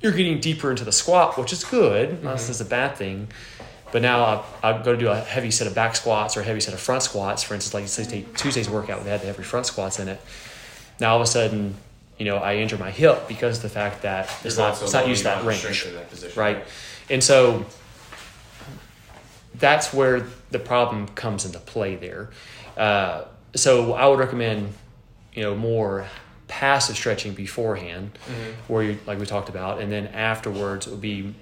you're 0.00 0.12
getting 0.12 0.38
deeper 0.38 0.70
into 0.70 0.84
the 0.84 0.92
squat, 0.92 1.36
which 1.36 1.52
is 1.52 1.64
good. 1.64 2.10
Mm-hmm. 2.10 2.24
Not 2.24 2.60
a 2.60 2.64
bad 2.64 2.96
thing. 2.96 3.26
But 3.90 4.02
now 4.02 4.44
I, 4.62 4.70
I 4.70 4.82
go 4.82 4.92
to 4.92 4.98
do 4.98 5.08
a 5.08 5.16
heavy 5.16 5.50
set 5.50 5.66
of 5.66 5.74
back 5.74 5.96
squats 5.96 6.36
or 6.36 6.42
a 6.42 6.44
heavy 6.44 6.60
set 6.60 6.72
of 6.72 6.78
front 6.78 7.02
squats. 7.02 7.42
For 7.42 7.54
instance, 7.54 7.98
like 7.98 8.36
Tuesday's 8.36 8.70
workout, 8.70 9.02
we 9.02 9.10
had 9.10 9.20
the 9.20 9.26
heavy 9.26 9.42
front 9.42 9.66
squats 9.66 9.98
in 9.98 10.06
it. 10.06 10.20
Now 11.00 11.14
all 11.14 11.16
of 11.16 11.22
a 11.22 11.26
sudden 11.26 11.74
you 12.18 12.24
know, 12.24 12.36
I 12.36 12.56
injure 12.56 12.78
my 12.78 12.90
hip 12.90 13.28
because 13.28 13.56
of 13.56 13.62
the 13.62 13.68
fact 13.68 14.02
that 14.02 14.30
it's 14.44 14.58
not, 14.58 14.80
it's 14.80 14.92
not 14.92 15.08
used 15.08 15.24
that 15.24 15.44
range, 15.44 15.62
that 15.62 16.10
position, 16.10 16.38
right? 16.38 16.56
right? 16.56 16.66
And 17.10 17.22
so 17.22 17.64
that's 19.54 19.92
where 19.92 20.26
the 20.50 20.58
problem 20.58 21.08
comes 21.08 21.44
into 21.44 21.58
play 21.58 21.96
there. 21.96 22.30
Uh, 22.76 23.24
so 23.54 23.92
I 23.92 24.06
would 24.06 24.18
recommend, 24.18 24.72
you 25.34 25.42
know, 25.42 25.54
more 25.54 26.06
passive 26.48 26.96
stretching 26.96 27.32
beforehand, 27.32 28.18
mm-hmm. 28.26 28.72
where 28.72 28.82
you 28.82 28.98
like 29.06 29.18
we 29.18 29.26
talked 29.26 29.48
about, 29.48 29.80
and 29.80 29.90
then 29.90 30.06
afterwards 30.08 30.86
it 30.86 30.90
would 30.90 31.00
be 31.00 31.34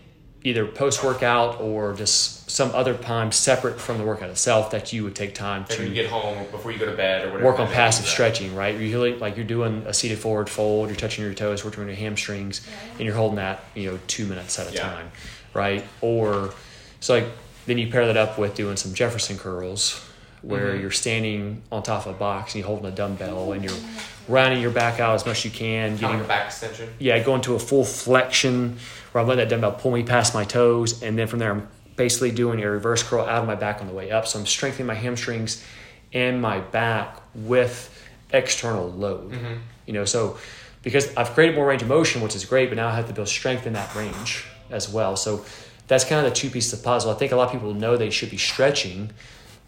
either 0.42 0.66
post 0.66 1.04
workout 1.04 1.60
or 1.60 1.92
just 1.92 2.50
some 2.50 2.70
other 2.74 2.94
time 2.94 3.30
separate 3.30 3.78
from 3.78 3.98
the 3.98 4.04
workout 4.04 4.30
itself 4.30 4.70
that 4.70 4.92
you 4.92 5.04
would 5.04 5.14
take 5.14 5.34
time 5.34 5.64
to 5.66 5.86
you 5.86 5.94
get 5.94 6.08
home 6.08 6.46
before 6.50 6.72
you 6.72 6.78
go 6.78 6.86
to 6.86 6.96
bed 6.96 7.26
or 7.26 7.32
whatever. 7.32 7.44
Work 7.44 7.60
on 7.60 7.68
passive 7.68 8.06
stretching, 8.06 8.54
right? 8.54 8.76
Usually, 8.76 9.14
like 9.16 9.36
you're 9.36 9.44
doing 9.44 9.82
a 9.86 9.92
seated 9.92 10.18
forward 10.18 10.48
fold, 10.48 10.88
you're 10.88 10.96
touching 10.96 11.24
your 11.24 11.34
toes, 11.34 11.64
working 11.64 11.82
on 11.82 11.88
your 11.88 11.96
hamstrings, 11.96 12.66
and 12.92 13.00
you're 13.00 13.14
holding 13.14 13.36
that, 13.36 13.62
you 13.74 13.90
know, 13.90 13.98
two 14.06 14.26
minutes 14.26 14.58
at 14.58 14.70
a 14.70 14.72
yeah. 14.72 14.80
time, 14.80 15.10
right? 15.52 15.84
Or 16.00 16.54
so 17.00 17.14
like 17.14 17.28
then 17.66 17.76
you 17.76 17.90
pair 17.90 18.06
that 18.06 18.16
up 18.16 18.38
with 18.38 18.54
doing 18.54 18.76
some 18.76 18.94
Jefferson 18.94 19.36
curls, 19.36 20.02
where 20.42 20.72
mm-hmm. 20.72 20.80
you're 20.80 20.90
standing 20.90 21.62
on 21.70 21.82
top 21.82 22.06
of 22.06 22.14
a 22.14 22.18
box 22.18 22.54
and 22.54 22.60
you're 22.60 22.66
holding 22.66 22.86
a 22.86 22.94
dumbbell 22.94 23.52
and 23.52 23.62
you're 23.62 23.78
rounding 24.26 24.60
your 24.60 24.70
back 24.70 25.00
out 25.00 25.14
as 25.14 25.26
much 25.26 25.38
as 25.38 25.44
you 25.44 25.50
can, 25.50 25.96
getting 25.96 26.20
a 26.20 26.24
back 26.24 26.46
extension. 26.46 26.88
Yeah, 26.98 27.22
going 27.22 27.42
to 27.42 27.54
a 27.54 27.58
full 27.58 27.84
flexion 27.84 28.78
where 29.12 29.22
I'm 29.22 29.28
letting 29.28 29.44
that 29.44 29.50
dumbbell 29.50 29.72
pull 29.72 29.92
me 29.92 30.02
past 30.02 30.34
my 30.34 30.44
toes, 30.44 31.02
and 31.02 31.18
then 31.18 31.26
from 31.26 31.38
there 31.38 31.50
I'm 31.50 31.68
basically 31.96 32.30
doing 32.30 32.62
a 32.62 32.70
reverse 32.70 33.02
curl 33.02 33.24
out 33.24 33.42
of 33.42 33.46
my 33.46 33.54
back 33.54 33.80
on 33.80 33.86
the 33.86 33.92
way 33.92 34.10
up. 34.10 34.26
So 34.26 34.38
I'm 34.38 34.46
strengthening 34.46 34.86
my 34.86 34.94
hamstrings 34.94 35.64
and 36.12 36.40
my 36.40 36.60
back 36.60 37.20
with 37.34 37.94
external 38.32 38.90
load. 38.90 39.32
Mm-hmm. 39.32 39.54
You 39.86 39.92
know, 39.92 40.04
so 40.04 40.38
because 40.82 41.14
I've 41.16 41.30
created 41.30 41.56
more 41.56 41.66
range 41.66 41.82
of 41.82 41.88
motion, 41.88 42.22
which 42.22 42.34
is 42.34 42.44
great, 42.44 42.70
but 42.70 42.76
now 42.76 42.88
I 42.88 42.94
have 42.94 43.06
to 43.08 43.12
build 43.12 43.28
strength 43.28 43.66
in 43.66 43.74
that 43.74 43.94
range 43.94 44.46
as 44.70 44.88
well. 44.88 45.16
So 45.16 45.44
that's 45.88 46.04
kind 46.04 46.24
of 46.24 46.32
the 46.32 46.36
two 46.36 46.48
pieces 46.48 46.72
of 46.72 46.84
puzzle. 46.84 47.10
I 47.10 47.14
think 47.14 47.32
a 47.32 47.36
lot 47.36 47.46
of 47.46 47.52
people 47.52 47.74
know 47.74 47.96
they 47.96 48.10
should 48.10 48.30
be 48.30 48.38
stretching, 48.38 49.10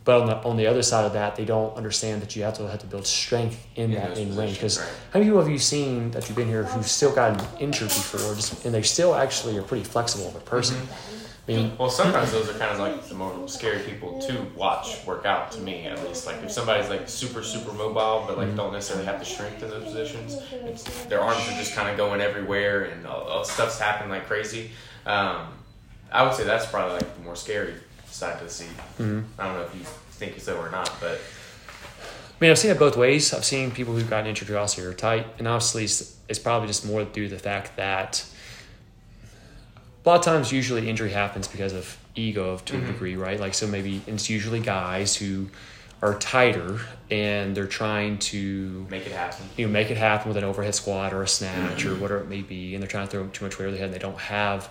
but 0.05 0.21
on 0.21 0.27
the 0.27 0.37
on 0.43 0.57
the 0.57 0.67
other 0.67 0.83
side 0.83 1.05
of 1.05 1.13
that, 1.13 1.37
they 1.37 1.45
don't 1.45 1.77
understand 1.77 2.23
that 2.23 2.35
you 2.35 2.43
have 2.43 2.55
to 2.55 2.69
have 2.69 2.81
to 2.81 2.87
build 2.87 3.07
strength 3.07 3.67
in, 3.77 3.85
in 3.85 3.91
that 3.93 4.19
in 4.19 4.37
range. 4.37 4.55
Because 4.55 4.81
right. 4.81 4.89
how 5.13 5.19
many 5.19 5.27
people 5.31 5.41
have 5.41 5.51
you 5.51 5.59
seen 5.59 6.11
that 6.13 6.29
you've 6.29 6.37
been 6.37 6.49
here 6.49 6.65
who've 6.65 6.87
still 6.87 7.15
gotten 7.15 7.41
injured 7.61 7.89
before, 7.89 8.35
just, 8.35 8.65
and 8.65 8.75
they 8.75 8.83
still 8.83 9.15
actually 9.15 9.57
are 9.59 9.63
pretty 9.63 9.85
flexible 9.85 10.29
of 10.29 10.37
a 10.37 10.41
person. 10.41 10.77
Mm-hmm. 10.77 11.19
I 11.49 11.53
mean, 11.55 11.77
well, 11.77 11.91
sometimes 11.91 12.31
those 12.31 12.49
are 12.49 12.57
kind 12.57 12.71
of 12.71 12.79
like 12.79 13.05
the 13.09 13.17
more 13.17 13.49
scary 13.49 13.81
people 13.83 14.21
to 14.21 14.47
watch 14.57 15.05
work 15.07 15.27
out. 15.27 15.51
To 15.53 15.61
me, 15.61 15.87
at 15.87 16.01
least, 16.07 16.27
like 16.27 16.37
if 16.43 16.53
somebody's 16.53 16.89
like 16.89 17.09
super 17.09 17.43
super 17.43 17.73
mobile, 17.73 18.25
but 18.27 18.39
like 18.39 18.49
mm-hmm. 18.49 18.57
don't 18.57 18.73
necessarily 18.73 19.07
have 19.07 19.19
the 19.19 19.25
strength 19.25 19.63
in 19.63 19.71
those 19.71 19.85
positions, 19.85 20.39
their 21.09 21.21
arms 21.21 21.41
are 21.49 21.57
just 21.57 21.75
kind 21.75 21.89
of 21.89 21.97
going 21.97 22.21
everywhere 22.21 22.85
and 22.85 23.07
all, 23.07 23.23
all 23.23 23.45
stuff's 23.45 23.79
happening 23.79 24.11
like 24.11 24.27
crazy. 24.27 24.71
Um, 25.05 25.49
I 26.13 26.23
would 26.25 26.35
say 26.35 26.45
that's 26.45 26.67
probably 26.67 26.99
like 26.99 27.17
the 27.17 27.23
more 27.23 27.37
scary 27.37 27.75
side 28.13 28.39
to 28.41 28.49
see. 28.49 28.67
Mm-hmm. 28.99 29.21
I 29.39 29.47
don't 29.47 29.57
know 29.57 29.63
if 29.63 29.75
you 29.75 29.85
think 30.11 30.41
so 30.41 30.57
or 30.59 30.71
not, 30.71 30.93
but. 31.01 31.19
I 31.19 32.45
mean, 32.45 32.51
I've 32.51 32.59
seen 32.59 32.73
it 32.73 32.79
both 32.79 32.97
ways. 32.97 33.33
I've 33.33 33.45
seen 33.45 33.71
people 33.71 33.95
who've 33.95 34.11
gotten 34.11 34.27
injured 34.27 34.49
who 34.49 34.57
also 34.57 34.89
are 34.89 34.95
tight, 34.95 35.27
and 35.39 35.47
obviously 35.47 35.85
it's 35.85 36.39
probably 36.39 36.67
just 36.67 36.85
more 36.85 37.05
due 37.05 37.29
to 37.29 37.35
the 37.35 37.41
fact 37.41 37.77
that 37.77 38.25
a 40.05 40.09
lot 40.09 40.19
of 40.19 40.25
times, 40.25 40.51
usually 40.51 40.89
injury 40.89 41.11
happens 41.11 41.47
because 41.47 41.73
of 41.73 41.97
ego 42.17 42.57
to 42.57 42.73
mm-hmm. 42.75 42.85
a 42.85 42.93
degree, 42.93 43.17
right? 43.17 43.39
Like, 43.39 43.55
so 43.55 43.67
maybe 43.67 44.03
it's 44.07 44.29
usually 44.29 44.59
guys 44.61 45.15
who 45.15 45.49
are 46.03 46.19
tighter 46.19 46.81
and 47.11 47.57
they're 47.57 47.69
trying 47.69 48.19
to 48.19 48.85
make 48.91 49.07
it 49.07 49.13
happen. 49.13 49.47
You 49.57 49.67
know, 49.67 49.73
make 49.73 49.91
it 49.91 49.97
happen 49.97 50.29
with 50.29 50.37
an 50.37 50.43
overhead 50.43 50.75
squat 50.75 51.13
or 51.13 51.23
a 51.23 51.29
snatch 51.29 51.85
mm-hmm. 51.85 51.91
or 51.91 51.95
whatever 52.01 52.21
it 52.21 52.29
may 52.29 52.43
be, 52.43 52.75
and 52.75 52.83
they're 52.83 52.91
trying 52.91 53.07
to 53.07 53.11
throw 53.13 53.27
too 53.29 53.45
much 53.45 53.59
weight 53.59 53.67
over 53.67 53.77
their 53.77 53.79
head. 53.79 53.87
And 53.87 53.95
they 53.95 54.01
don't 54.01 54.19
have 54.19 54.69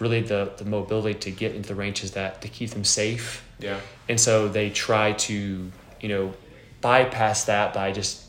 really 0.00 0.22
the, 0.22 0.52
the 0.56 0.64
mobility 0.64 1.18
to 1.18 1.30
get 1.30 1.54
into 1.54 1.68
the 1.68 1.74
ranges 1.74 2.12
that 2.12 2.42
to 2.42 2.48
keep 2.48 2.70
them 2.70 2.84
safe. 2.84 3.44
Yeah. 3.58 3.78
And 4.08 4.18
so 4.18 4.48
they 4.48 4.70
try 4.70 5.12
to, 5.12 5.70
you 6.00 6.08
know, 6.08 6.34
bypass 6.80 7.44
that 7.44 7.74
by 7.74 7.92
just 7.92 8.24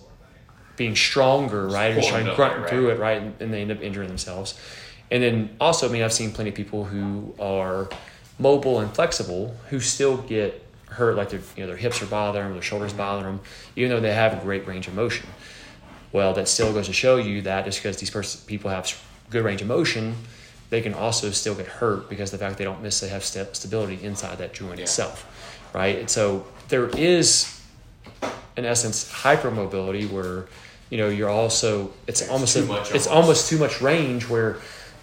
being 0.76 0.96
stronger, 0.96 1.68
right? 1.68 1.98
Or 1.98 2.02
trying 2.02 2.26
to 2.26 2.36
grunt 2.36 2.60
right. 2.60 2.70
through 2.70 2.90
it, 2.90 3.00
right? 3.00 3.22
And, 3.22 3.34
and 3.40 3.54
they 3.54 3.62
end 3.62 3.72
up 3.72 3.82
injuring 3.82 4.08
themselves. 4.08 4.60
And 5.10 5.22
then 5.22 5.56
also, 5.60 5.88
I 5.88 5.92
mean, 5.92 6.04
I've 6.04 6.14
seen 6.14 6.32
plenty 6.32 6.50
of 6.50 6.56
people 6.56 6.86
who 6.86 7.34
are 7.40 7.90
mobile 8.40 8.80
and 8.80 8.94
flexible 8.94 9.56
who 9.70 9.80
still 9.80 10.18
get 10.18 10.66
hurt, 10.88 11.16
like 11.16 11.30
their 11.30 11.42
you 11.56 11.64
know 11.64 11.68
their 11.68 11.78
hips 11.78 12.02
are 12.02 12.06
bothering 12.06 12.46
them, 12.46 12.54
their 12.54 12.62
shoulders 12.62 12.94
bother 12.94 13.24
them, 13.24 13.40
even 13.76 13.90
though 13.90 14.00
they 14.00 14.14
have 14.14 14.34
a 14.34 14.42
great 14.42 14.68
range 14.68 14.88
of 14.88 14.94
motion. 14.94 15.28
Well, 16.12 16.34
that 16.34 16.48
still 16.48 16.74
goes 16.74 16.88
to 16.88 16.94
show 16.94 17.16
you 17.18 17.42
that 17.44 17.66
just 17.66 17.80
because 17.80 17.98
these 17.98 18.10
pers- 18.10 18.36
people 18.36 18.70
have 18.70 18.94
good 19.30 19.46
range 19.46 19.62
of 19.62 19.68
motion, 19.68 20.16
they 20.72 20.82
can 20.82 20.94
also 20.96 21.30
still 21.32 21.54
get 21.54 21.68
hurt 21.68 22.10
because 22.10 22.32
the 22.32 22.38
fact 22.40 22.58
they 22.58 22.64
don't 22.64 22.82
necessarily 22.82 23.14
have 23.14 23.24
st- 23.24 23.56
stability 23.56 24.04
inside 24.04 24.40
that 24.40 24.54
joint 24.54 24.78
yeah. 24.80 24.84
itself, 24.86 25.70
right? 25.76 26.00
And 26.00 26.10
so 26.10 26.48
there 26.70 26.88
is, 26.98 27.62
in 28.58 28.66
essence, 28.66 29.08
hypermobility 29.12 30.10
where 30.10 30.48
you 30.90 30.98
know 30.98 31.08
you're 31.10 31.30
also 31.30 31.92
it's 32.08 32.22
It's 32.22 32.30
almost 32.32 32.56
too 32.58 32.64
a- 32.64 32.66
much 32.66 32.92
it's 32.96 33.06
almost. 33.08 33.08
almost 33.08 33.50
too 33.50 33.58
much 33.60 33.82
range 33.82 34.28
where 34.28 34.58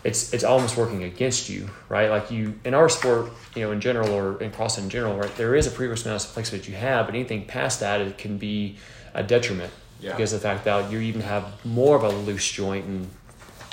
it's 0.04 0.32
it's 0.32 0.44
almost 0.44 0.76
working 0.76 1.02
against 1.04 1.48
you, 1.48 1.68
right? 1.88 2.08
Like 2.10 2.30
you 2.30 2.54
in 2.64 2.72
our 2.74 2.88
sport, 2.88 3.30
you 3.54 3.62
know, 3.62 3.72
in 3.72 3.80
general 3.80 4.10
or 4.10 4.40
in 4.42 4.50
CrossFit 4.50 4.78
in 4.84 4.90
general, 4.90 5.16
right? 5.18 5.34
There 5.36 5.54
is 5.54 5.66
a 5.66 5.70
previous 5.70 6.04
amount 6.04 6.24
of 6.24 6.30
flexibility 6.30 6.72
you 6.72 6.78
have, 6.78 7.06
but 7.06 7.14
anything 7.14 7.44
past 7.46 7.80
that 7.80 8.00
it 8.00 8.16
can 8.18 8.38
be 8.38 8.76
a 9.14 9.22
detriment 9.22 9.72
Yeah. 10.00 10.12
because 10.12 10.32
of 10.32 10.40
the 10.40 10.48
fact 10.48 10.64
that 10.64 10.90
you 10.90 11.00
even 11.00 11.20
have 11.22 11.44
more 11.64 11.96
of 11.96 12.04
a 12.04 12.10
loose 12.10 12.50
joint 12.50 12.84
and 12.86 13.08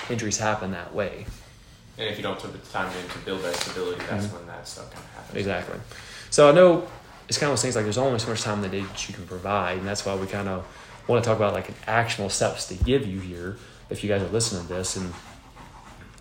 injuries 0.09 0.37
happen 0.39 0.71
that 0.71 0.93
way. 0.93 1.25
And 1.97 2.09
if 2.09 2.17
you 2.17 2.23
don't 2.23 2.39
take 2.39 2.51
the 2.51 2.57
time 2.71 2.91
in 2.97 3.09
to 3.09 3.19
build 3.19 3.41
that 3.43 3.55
stability, 3.55 4.03
that's 4.09 4.27
when 4.27 4.45
that 4.47 4.67
stuff 4.67 4.91
kind 4.91 5.03
of 5.03 5.11
happens. 5.11 5.29
Mm-hmm. 5.29 5.37
Exactly. 5.37 5.79
So 6.29 6.49
I 6.49 6.51
know 6.51 6.87
it's 7.27 7.37
kind 7.37 7.49
of 7.49 7.53
those 7.53 7.61
things 7.61 7.75
like 7.75 7.85
there's 7.85 7.97
only 7.97 8.19
so 8.19 8.29
much 8.29 8.41
time 8.41 8.63
in 8.63 8.69
the 8.69 8.81
day 8.81 8.83
that 8.83 9.07
you 9.07 9.15
can 9.15 9.25
provide, 9.25 9.77
and 9.77 9.87
that's 9.87 10.05
why 10.05 10.15
we 10.15 10.27
kind 10.27 10.47
of 10.47 10.65
want 11.07 11.23
to 11.23 11.27
talk 11.27 11.37
about 11.37 11.53
like 11.53 11.71
actionable 11.87 12.29
steps 12.29 12.67
to 12.67 12.75
give 12.75 13.05
you 13.05 13.19
here 13.19 13.57
if 13.89 14.03
you 14.03 14.09
guys 14.09 14.21
are 14.21 14.29
listening 14.29 14.67
to 14.67 14.73
this, 14.73 14.95
and 14.95 15.05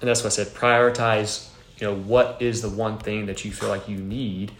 and 0.00 0.08
that's 0.08 0.22
why 0.22 0.26
I 0.26 0.30
said 0.30 0.48
prioritize. 0.48 1.48
You 1.78 1.88
know 1.88 1.96
what 1.96 2.40
is 2.40 2.62
the 2.62 2.70
one 2.70 2.98
thing 2.98 3.26
that 3.26 3.44
you 3.44 3.50
feel 3.50 3.68
like 3.68 3.88
you 3.88 3.96
need. 3.96 4.52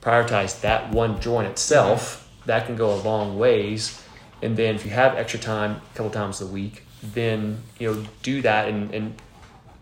Prioritize 0.00 0.62
that 0.62 0.90
one 0.90 1.20
joint 1.20 1.48
itself. 1.48 2.24
That 2.46 2.64
can 2.64 2.76
go 2.76 2.94
a 2.94 3.00
long 3.02 3.38
ways, 3.38 4.02
and 4.40 4.56
then 4.56 4.74
if 4.74 4.86
you 4.86 4.90
have 4.92 5.16
extra 5.16 5.38
time, 5.38 5.82
a 5.92 5.96
couple 5.96 6.10
times 6.10 6.40
a 6.40 6.46
week, 6.46 6.84
then 7.02 7.62
you 7.78 7.92
know 7.92 8.06
do 8.22 8.40
that 8.42 8.68
and 8.68 8.94
and 8.94 9.14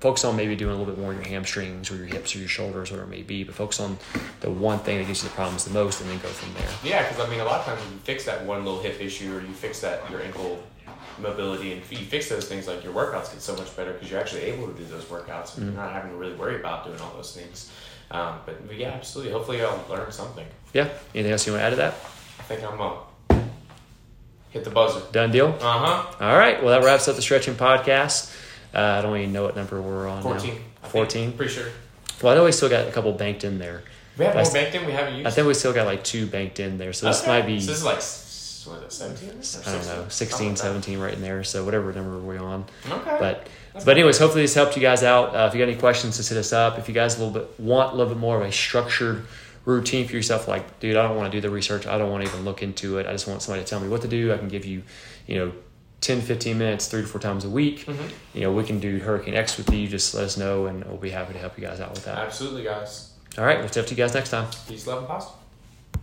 focus 0.00 0.24
on 0.24 0.36
maybe 0.36 0.54
doing 0.56 0.74
a 0.74 0.78
little 0.78 0.92
bit 0.92 1.00
more 1.00 1.10
on 1.10 1.16
your 1.16 1.26
hamstrings 1.26 1.90
or 1.90 1.96
your 1.96 2.06
hips 2.06 2.34
or 2.34 2.38
your 2.38 2.48
shoulders, 2.48 2.90
whatever 2.90 3.10
it 3.10 3.16
may 3.16 3.22
be, 3.22 3.44
but 3.44 3.54
focus 3.54 3.80
on 3.80 3.98
the 4.40 4.50
one 4.50 4.78
thing 4.78 4.98
that 4.98 5.06
gives 5.06 5.22
you 5.22 5.28
the 5.28 5.34
problems 5.34 5.64
the 5.64 5.72
most 5.72 6.00
and 6.00 6.10
then 6.10 6.18
go 6.18 6.28
from 6.28 6.52
there. 6.54 6.68
Yeah, 6.84 7.08
because 7.08 7.24
I 7.24 7.30
mean, 7.30 7.40
a 7.40 7.44
lot 7.44 7.60
of 7.60 7.66
times 7.66 7.82
when 7.82 7.92
you 7.92 7.98
fix 8.00 8.24
that 8.24 8.44
one 8.44 8.64
little 8.64 8.80
hip 8.80 9.00
issue 9.00 9.34
or 9.36 9.40
you 9.40 9.52
fix 9.52 9.80
that 9.80 10.08
your 10.10 10.20
ankle 10.22 10.62
mobility 11.18 11.72
and 11.72 11.82
you 11.90 12.04
fix 12.04 12.28
those 12.28 12.46
things, 12.46 12.66
like 12.66 12.84
your 12.84 12.92
workouts 12.92 13.32
get 13.32 13.40
so 13.40 13.56
much 13.56 13.74
better 13.76 13.92
because 13.92 14.10
you're 14.10 14.20
actually 14.20 14.42
able 14.42 14.66
to 14.68 14.74
do 14.74 14.84
those 14.84 15.04
workouts 15.04 15.56
and 15.56 15.66
you're 15.66 15.74
not 15.74 15.92
having 15.92 16.10
to 16.10 16.16
really 16.16 16.34
worry 16.34 16.56
about 16.56 16.84
doing 16.84 17.00
all 17.00 17.12
those 17.14 17.34
things. 17.34 17.72
Um, 18.10 18.38
but, 18.44 18.66
but 18.66 18.76
yeah, 18.76 18.90
absolutely. 18.90 19.32
Hopefully, 19.32 19.62
I'll 19.62 19.82
learn 19.88 20.12
something. 20.12 20.46
Yeah. 20.72 20.88
Anything 21.14 21.32
else 21.32 21.46
you 21.46 21.52
want 21.54 21.62
to 21.62 21.66
add 21.66 21.70
to 21.70 21.76
that? 21.76 21.94
I 22.38 22.42
think 22.42 22.62
I'm 22.62 22.80
uh, 22.80 23.38
hit 24.50 24.62
the 24.64 24.70
buzzer. 24.70 25.00
Done 25.10 25.32
deal? 25.32 25.48
Uh 25.60 25.78
huh. 25.78 26.14
All 26.20 26.36
right. 26.38 26.62
Well, 26.62 26.78
that 26.78 26.86
wraps 26.86 27.08
up 27.08 27.16
the 27.16 27.22
stretching 27.22 27.54
podcast. 27.54 28.34
Uh, 28.74 28.78
I 28.80 29.02
don't 29.02 29.16
even 29.16 29.32
know 29.32 29.44
what 29.44 29.56
number 29.56 29.80
we're 29.80 30.08
on 30.08 30.22
Fourteen. 30.22 30.54
now. 30.82 30.88
14? 30.88 31.32
Pretty 31.32 31.52
sure. 31.52 31.68
Well, 32.22 32.32
I 32.32 32.36
know 32.36 32.44
we 32.44 32.52
still 32.52 32.68
got 32.68 32.86
a 32.88 32.90
couple 32.92 33.12
banked 33.12 33.44
in 33.44 33.58
there. 33.58 33.82
We 34.18 34.24
have 34.24 34.34
I 34.34 34.38
more 34.38 34.42
s- 34.42 34.52
banked 34.52 34.74
in. 34.74 34.86
We 34.86 34.92
haven't 34.92 35.14
used. 35.16 35.26
I 35.26 35.30
think 35.30 35.46
we 35.46 35.54
still 35.54 35.72
got 35.72 35.86
like 35.86 36.02
two 36.04 36.26
banked 36.26 36.60
in 36.60 36.78
there. 36.78 36.92
So 36.92 37.06
this 37.06 37.26
might 37.26 37.42
be, 37.46 37.60
So 37.60 37.66
this 37.72 37.78
is 37.78 37.84
like 37.84 37.96
what 38.74 38.82
is 38.82 38.86
it, 38.86 38.92
seventeen? 38.92 39.30
I 39.66 39.76
don't 39.76 39.86
know, 40.04 40.08
16, 40.08 40.56
17 40.56 40.98
right 40.98 41.14
in 41.14 41.22
there. 41.22 41.44
So 41.44 41.64
whatever 41.64 41.92
number 41.92 42.18
we're 42.18 42.38
on. 42.38 42.64
Okay. 42.90 43.16
But 43.20 43.46
That's 43.72 43.84
but 43.84 43.96
anyways, 43.96 44.18
hopefully 44.18 44.42
this 44.42 44.54
helped 44.54 44.74
you 44.76 44.82
guys 44.82 45.02
out. 45.02 45.34
Uh, 45.36 45.46
if 45.48 45.54
you 45.54 45.64
got 45.64 45.70
any 45.70 45.78
questions, 45.78 46.16
just 46.16 46.30
hit 46.30 46.38
us 46.38 46.52
up. 46.52 46.78
If 46.78 46.88
you 46.88 46.94
guys 46.94 47.16
a 47.18 47.24
little 47.24 47.40
bit 47.40 47.60
want 47.60 47.92
a 47.92 47.96
little 47.96 48.12
bit 48.12 48.18
more 48.18 48.36
of 48.40 48.42
a 48.48 48.50
structured 48.52 49.24
routine 49.64 50.08
for 50.08 50.14
yourself, 50.16 50.48
like 50.48 50.80
dude, 50.80 50.96
I 50.96 51.06
don't 51.06 51.16
want 51.16 51.30
to 51.30 51.36
do 51.36 51.40
the 51.46 51.50
research. 51.52 51.86
I 51.86 51.96
don't 51.98 52.10
want 52.10 52.24
to 52.24 52.30
even 52.30 52.44
look 52.44 52.62
into 52.62 52.98
it. 52.98 53.06
I 53.06 53.12
just 53.12 53.28
want 53.28 53.42
somebody 53.42 53.62
to 53.64 53.68
tell 53.68 53.80
me 53.80 53.88
what 53.88 54.02
to 54.02 54.08
do. 54.08 54.32
I 54.32 54.38
can 54.38 54.48
give 54.48 54.64
you, 54.64 54.82
you 55.26 55.36
know, 55.36 55.52
10, 56.00 56.20
15 56.20 56.58
minutes, 56.58 56.86
three 56.88 57.02
to 57.02 57.06
four 57.08 57.20
times 57.20 57.44
a 57.44 57.48
week. 57.48 57.86
Mhm. 57.86 58.10
You 58.34 58.40
know, 58.42 58.52
we 58.52 58.64
can 58.64 58.78
do 58.80 58.98
Hurricane 58.98 59.34
X 59.34 59.56
with 59.56 59.72
you. 59.72 59.88
Just 59.88 60.14
let 60.14 60.24
us 60.24 60.36
know, 60.36 60.66
and 60.66 60.84
we'll 60.84 60.96
be 60.98 61.10
happy 61.10 61.32
to 61.32 61.38
help 61.38 61.58
you 61.58 61.66
guys 61.66 61.80
out 61.80 61.92
with 61.92 62.04
that. 62.04 62.18
Absolutely, 62.18 62.62
guys. 62.64 63.10
All 63.38 63.44
right, 63.44 63.58
we'll 63.58 63.68
talk 63.68 63.86
to 63.86 63.90
you 63.90 63.96
guys 63.96 64.14
next 64.14 64.30
time. 64.30 64.46
Peace, 64.68 64.86
love, 64.86 64.98
and 64.98 65.08
pasta. 65.08 65.32